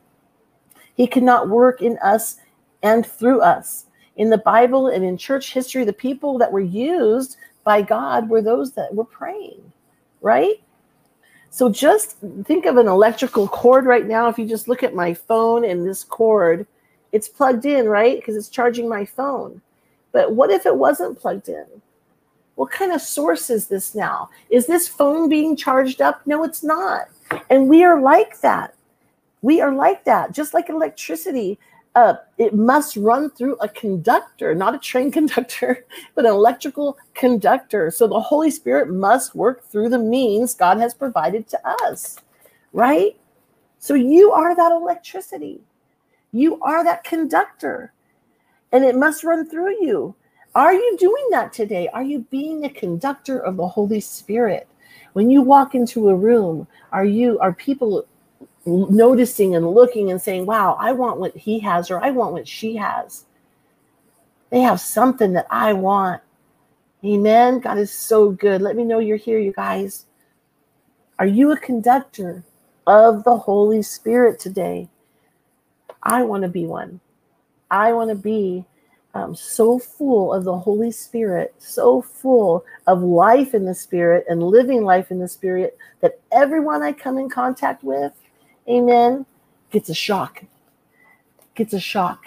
He 0.95 1.05
cannot 1.05 1.49
work 1.49 1.81
in 1.83 1.99
us 1.99 2.37
and 2.81 3.05
through 3.05 3.41
us. 3.41 3.85
In 4.15 4.31
the 4.31 4.39
Bible 4.39 4.87
and 4.87 5.05
in 5.05 5.15
church 5.15 5.53
history, 5.53 5.85
the 5.85 5.93
people 5.93 6.39
that 6.39 6.51
were 6.51 6.59
used 6.59 7.37
by 7.63 7.83
God 7.83 8.27
were 8.27 8.41
those 8.41 8.71
that 8.71 8.95
were 8.95 9.05
praying, 9.05 9.61
right? 10.21 10.55
So 11.51 11.69
just 11.69 12.17
think 12.45 12.65
of 12.65 12.77
an 12.77 12.87
electrical 12.87 13.47
cord 13.47 13.85
right 13.85 14.07
now. 14.07 14.27
If 14.27 14.39
you 14.39 14.47
just 14.47 14.67
look 14.67 14.81
at 14.81 14.95
my 14.95 15.13
phone 15.13 15.65
and 15.65 15.85
this 15.85 16.03
cord, 16.03 16.65
it's 17.11 17.29
plugged 17.29 17.65
in, 17.65 17.87
right? 17.87 18.17
Because 18.17 18.35
it's 18.35 18.49
charging 18.49 18.89
my 18.89 19.05
phone. 19.05 19.61
But 20.11 20.33
what 20.33 20.51
if 20.51 20.65
it 20.65 20.75
wasn't 20.75 21.19
plugged 21.19 21.49
in? 21.49 21.65
What 22.55 22.71
kind 22.71 22.91
of 22.91 23.01
source 23.01 23.49
is 23.49 23.67
this 23.67 23.93
now? 23.93 24.29
Is 24.49 24.65
this 24.65 24.87
phone 24.87 25.29
being 25.29 25.55
charged 25.55 26.01
up? 26.01 26.25
No, 26.25 26.43
it's 26.43 26.63
not. 26.63 27.03
And 27.49 27.69
we 27.69 27.83
are 27.83 28.01
like 28.01 28.41
that. 28.41 28.73
We 29.43 29.61
are 29.61 29.71
like 29.71 30.05
that. 30.05 30.31
Just 30.31 30.55
like 30.55 30.69
electricity, 30.69 31.59
uh, 31.97 32.15
it 32.37 32.53
must 32.53 32.95
run 32.95 33.29
through 33.29 33.55
a 33.55 33.69
conductor, 33.69 34.55
not 34.55 34.75
a 34.75 34.79
train 34.79 35.11
conductor, 35.19 35.85
but 36.15 36.25
an 36.25 36.31
electrical 36.31 36.97
conductor. 37.13 37.91
So 37.91 38.07
the 38.07 38.19
Holy 38.19 38.51
Spirit 38.51 38.89
must 38.89 39.35
work 39.35 39.63
through 39.65 39.89
the 39.89 39.99
means 39.99 40.53
God 40.53 40.79
has 40.79 40.93
provided 40.93 41.47
to 41.49 41.59
us, 41.83 42.17
right? 42.73 43.15
So 43.79 43.93
you 43.93 44.31
are 44.31 44.55
that 44.55 44.71
electricity. 44.71 45.61
You 46.31 46.59
are 46.61 46.83
that 46.83 47.03
conductor 47.03 47.93
and 48.71 48.83
it 48.83 48.95
must 48.95 49.23
run 49.23 49.49
through 49.49 49.81
you. 49.81 50.15
Are 50.55 50.73
you 50.73 50.97
doing 50.97 51.27
that 51.31 51.53
today? 51.53 51.87
Are 51.89 52.03
you 52.03 52.19
being 52.31 52.65
a 52.65 52.69
conductor 52.69 53.39
of 53.39 53.57
the 53.57 53.67
Holy 53.67 53.99
Spirit? 53.99 54.67
When 55.13 55.29
you 55.29 55.41
walk 55.41 55.75
into 55.75 56.09
a 56.09 56.15
room, 56.15 56.67
are 56.91 57.05
you 57.05 57.39
are 57.39 57.53
people 57.53 58.05
noticing 58.65 59.55
and 59.55 59.69
looking 59.71 60.11
and 60.11 60.21
saying, 60.21 60.45
"Wow, 60.45 60.75
I 60.79 60.91
want 60.91 61.19
what 61.19 61.35
he 61.35 61.59
has 61.59 61.89
or 61.89 62.03
I 62.03 62.11
want 62.11 62.33
what 62.33 62.47
she 62.47 62.75
has." 62.75 63.25
They 64.49 64.61
have 64.61 64.79
something 64.79 65.33
that 65.33 65.47
I 65.49 65.73
want. 65.73 66.21
Amen. 67.03 67.59
God 67.59 67.77
is 67.77 67.91
so 67.91 68.31
good. 68.31 68.61
Let 68.61 68.75
me 68.75 68.83
know 68.83 68.99
you're 68.99 69.17
here, 69.17 69.39
you 69.39 69.53
guys. 69.53 70.05
Are 71.19 71.25
you 71.25 71.51
a 71.51 71.57
conductor 71.57 72.43
of 72.85 73.23
the 73.23 73.37
Holy 73.37 73.81
Spirit 73.81 74.39
today? 74.39 74.89
I 76.03 76.23
want 76.23 76.43
to 76.43 76.49
be 76.49 76.65
one. 76.65 76.99
I 77.69 77.93
want 77.93 78.09
to 78.09 78.15
be 78.15 78.65
um, 79.13 79.35
so 79.35 79.79
full 79.79 80.33
of 80.33 80.43
the 80.43 80.57
Holy 80.57 80.91
Spirit, 80.91 81.55
so 81.57 82.01
full 82.01 82.63
of 82.85 83.01
life 83.01 83.53
in 83.53 83.65
the 83.65 83.73
Spirit 83.73 84.25
and 84.29 84.43
living 84.43 84.83
life 84.83 85.11
in 85.11 85.19
the 85.19 85.27
Spirit 85.27 85.77
that 86.01 86.19
everyone 86.31 86.83
I 86.83 86.91
come 86.93 87.17
in 87.17 87.29
contact 87.29 87.83
with, 87.83 88.13
amen, 88.69 89.25
gets 89.71 89.89
a 89.89 89.93
shock, 89.93 90.43
gets 91.55 91.73
a 91.73 91.79
shock 91.79 92.25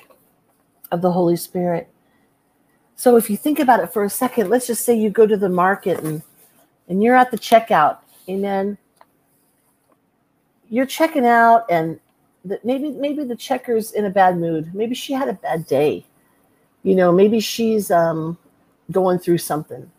of 0.90 1.00
the 1.00 1.12
Holy 1.12 1.36
Spirit. 1.36 1.88
So 2.96 3.16
if 3.16 3.30
you 3.30 3.36
think 3.36 3.60
about 3.60 3.80
it 3.80 3.92
for 3.92 4.04
a 4.04 4.10
second, 4.10 4.50
let's 4.50 4.66
just 4.66 4.84
say 4.84 4.94
you 4.94 5.10
go 5.10 5.26
to 5.26 5.36
the 5.36 5.48
market 5.48 6.00
and 6.02 6.22
and 6.88 7.00
you're 7.02 7.14
at 7.14 7.30
the 7.30 7.38
checkout, 7.38 7.98
amen. 8.28 8.76
You're 10.68 10.86
checking 10.86 11.24
out 11.24 11.66
and 11.70 12.00
that 12.44 12.64
maybe 12.64 12.90
maybe 12.90 13.24
the 13.24 13.36
checker's 13.36 13.92
in 13.92 14.04
a 14.04 14.10
bad 14.10 14.38
mood. 14.38 14.74
Maybe 14.74 14.94
she 14.94 15.12
had 15.12 15.28
a 15.28 15.34
bad 15.34 15.66
day. 15.66 16.06
You 16.82 16.94
know, 16.94 17.12
maybe 17.12 17.40
she's 17.40 17.90
um, 17.90 18.38
going 18.90 19.18
through 19.18 19.38
something. 19.38 19.90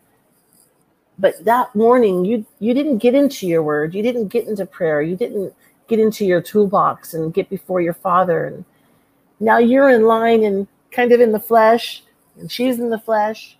But 1.19 1.43
that 1.45 1.75
morning, 1.75 2.25
you 2.25 2.45
you 2.60 2.73
didn't 2.73 2.97
get 2.97 3.13
into 3.13 3.47
your 3.47 3.62
word. 3.62 3.93
You 3.93 4.01
didn't 4.01 4.30
get 4.30 4.47
into 4.47 4.65
prayer. 4.65 5.01
You 5.01 5.15
didn't 5.15 5.54
get 5.88 5.99
into 5.99 6.25
your 6.25 6.41
toolbox 6.41 7.13
and 7.13 7.34
get 7.34 7.49
before 7.49 7.82
your 7.82 7.93
Father. 7.93 8.47
And 8.47 8.65
now 9.39 9.58
you're 9.58 9.89
in 9.89 10.04
line 10.04 10.43
and 10.43 10.67
kind 10.89 11.12
of 11.12 11.21
in 11.21 11.32
the 11.32 11.39
flesh, 11.39 12.04
and 12.38 12.51
she's 12.51 12.80
in 12.80 12.89
the 12.89 12.99
flesh. 12.99 13.58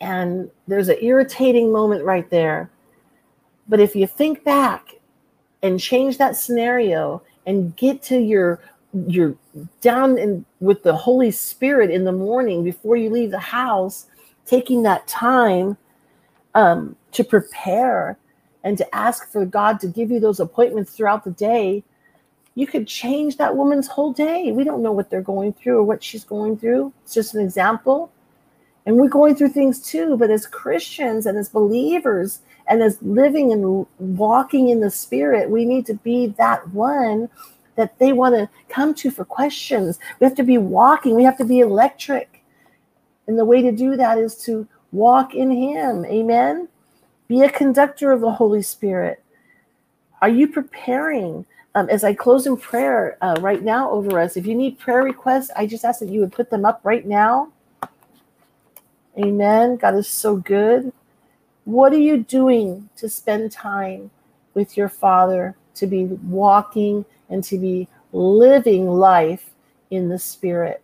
And 0.00 0.50
there's 0.66 0.88
an 0.88 0.96
irritating 1.00 1.70
moment 1.70 2.04
right 2.04 2.28
there. 2.30 2.70
But 3.68 3.78
if 3.78 3.94
you 3.94 4.06
think 4.06 4.42
back 4.42 4.99
and 5.62 5.80
change 5.80 6.18
that 6.18 6.36
scenario 6.36 7.22
and 7.46 7.76
get 7.76 8.02
to 8.02 8.18
your 8.18 8.60
your 9.06 9.34
down 9.80 10.18
in 10.18 10.44
with 10.58 10.82
the 10.82 10.94
holy 10.94 11.30
spirit 11.30 11.90
in 11.90 12.04
the 12.04 12.12
morning 12.12 12.64
before 12.64 12.96
you 12.96 13.08
leave 13.08 13.30
the 13.30 13.38
house 13.38 14.06
taking 14.46 14.82
that 14.82 15.06
time 15.06 15.76
um, 16.54 16.96
to 17.12 17.22
prepare 17.22 18.18
and 18.64 18.76
to 18.76 18.94
ask 18.94 19.30
for 19.30 19.46
god 19.46 19.78
to 19.78 19.86
give 19.86 20.10
you 20.10 20.18
those 20.18 20.40
appointments 20.40 20.92
throughout 20.92 21.24
the 21.24 21.30
day 21.30 21.84
you 22.54 22.66
could 22.66 22.86
change 22.86 23.36
that 23.36 23.56
woman's 23.56 23.86
whole 23.86 24.12
day. 24.12 24.52
We 24.52 24.64
don't 24.64 24.82
know 24.82 24.92
what 24.92 25.08
they're 25.08 25.22
going 25.22 25.52
through 25.52 25.78
or 25.78 25.82
what 25.82 26.02
she's 26.02 26.24
going 26.24 26.58
through. 26.58 26.92
It's 27.04 27.14
just 27.14 27.34
an 27.34 27.40
example. 27.40 28.12
And 28.86 28.96
we're 28.96 29.08
going 29.08 29.34
through 29.34 29.50
things 29.50 29.80
too 29.80 30.16
but 30.16 30.30
as 30.30 30.46
christians 30.46 31.26
and 31.26 31.38
as 31.38 31.48
believers 31.48 32.40
and 32.70 32.82
as 32.82 33.02
living 33.02 33.52
and 33.52 33.84
walking 33.98 34.68
in 34.68 34.80
the 34.80 34.90
spirit, 34.90 35.50
we 35.50 35.64
need 35.64 35.84
to 35.86 35.94
be 35.94 36.28
that 36.38 36.66
one 36.68 37.28
that 37.74 37.98
they 37.98 38.12
want 38.12 38.36
to 38.36 38.48
come 38.68 38.94
to 38.94 39.10
for 39.10 39.24
questions. 39.24 39.98
We 40.20 40.24
have 40.24 40.36
to 40.36 40.44
be 40.44 40.56
walking, 40.56 41.16
we 41.16 41.24
have 41.24 41.36
to 41.38 41.44
be 41.44 41.58
electric. 41.58 42.42
And 43.26 43.36
the 43.36 43.44
way 43.44 43.60
to 43.60 43.72
do 43.72 43.96
that 43.96 44.18
is 44.18 44.36
to 44.44 44.68
walk 44.92 45.34
in 45.34 45.50
Him. 45.50 46.04
Amen. 46.04 46.68
Be 47.26 47.42
a 47.42 47.50
conductor 47.50 48.12
of 48.12 48.20
the 48.20 48.30
Holy 48.30 48.62
Spirit. 48.62 49.22
Are 50.22 50.28
you 50.28 50.46
preparing? 50.46 51.46
Um, 51.76 51.88
as 51.88 52.02
I 52.02 52.14
close 52.14 52.46
in 52.46 52.56
prayer 52.56 53.16
uh, 53.20 53.36
right 53.40 53.62
now 53.62 53.90
over 53.90 54.18
us, 54.18 54.36
if 54.36 54.44
you 54.44 54.56
need 54.56 54.78
prayer 54.78 55.02
requests, 55.02 55.50
I 55.56 55.66
just 55.66 55.84
ask 55.84 56.00
that 56.00 56.08
you 56.08 56.20
would 56.20 56.32
put 56.32 56.50
them 56.50 56.64
up 56.64 56.80
right 56.82 57.06
now. 57.06 57.52
Amen. 59.16 59.76
God 59.76 59.94
is 59.94 60.08
so 60.08 60.36
good. 60.36 60.92
What 61.64 61.92
are 61.92 61.98
you 61.98 62.18
doing 62.18 62.88
to 62.96 63.08
spend 63.08 63.52
time 63.52 64.10
with 64.54 64.76
your 64.76 64.88
Father, 64.88 65.56
to 65.74 65.86
be 65.86 66.04
walking 66.04 67.04
and 67.28 67.44
to 67.44 67.58
be 67.58 67.88
living 68.12 68.88
life 68.88 69.50
in 69.90 70.08
the 70.08 70.18
Spirit? 70.18 70.82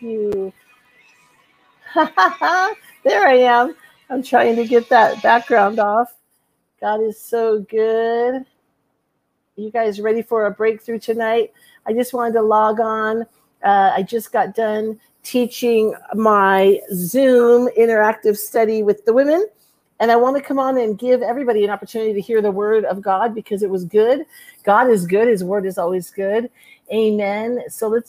You. 0.00 0.52
there 1.94 3.26
I 3.26 3.38
am. 3.42 3.74
I'm 4.08 4.22
trying 4.22 4.56
to 4.56 4.66
get 4.66 4.88
that 4.88 5.22
background 5.22 5.78
off. 5.78 6.14
God 6.80 7.02
is 7.02 7.20
so 7.20 7.60
good. 7.60 8.44
You 9.56 9.70
guys 9.70 10.00
ready 10.00 10.22
for 10.22 10.46
a 10.46 10.50
breakthrough 10.50 10.98
tonight? 10.98 11.52
I 11.86 11.92
just 11.92 12.14
wanted 12.14 12.32
to 12.34 12.42
log 12.42 12.80
on. 12.80 13.22
Uh, 13.62 13.92
I 13.94 14.02
just 14.02 14.32
got 14.32 14.54
done 14.54 14.98
teaching 15.22 15.94
my 16.14 16.80
Zoom 16.94 17.68
interactive 17.78 18.38
study 18.38 18.82
with 18.82 19.04
the 19.04 19.12
women. 19.12 19.46
And 20.00 20.10
I 20.10 20.16
want 20.16 20.38
to 20.38 20.42
come 20.42 20.58
on 20.58 20.78
and 20.78 20.98
give 20.98 21.20
everybody 21.20 21.62
an 21.62 21.68
opportunity 21.68 22.14
to 22.14 22.20
hear 22.22 22.40
the 22.40 22.50
word 22.50 22.86
of 22.86 23.02
God 23.02 23.34
because 23.34 23.62
it 23.62 23.68
was 23.68 23.84
good. 23.84 24.24
God 24.64 24.88
is 24.88 25.04
good. 25.06 25.28
His 25.28 25.44
word 25.44 25.66
is 25.66 25.76
always 25.76 26.10
good. 26.10 26.48
Amen. 26.90 27.62
So 27.68 27.88
let's 27.88 28.08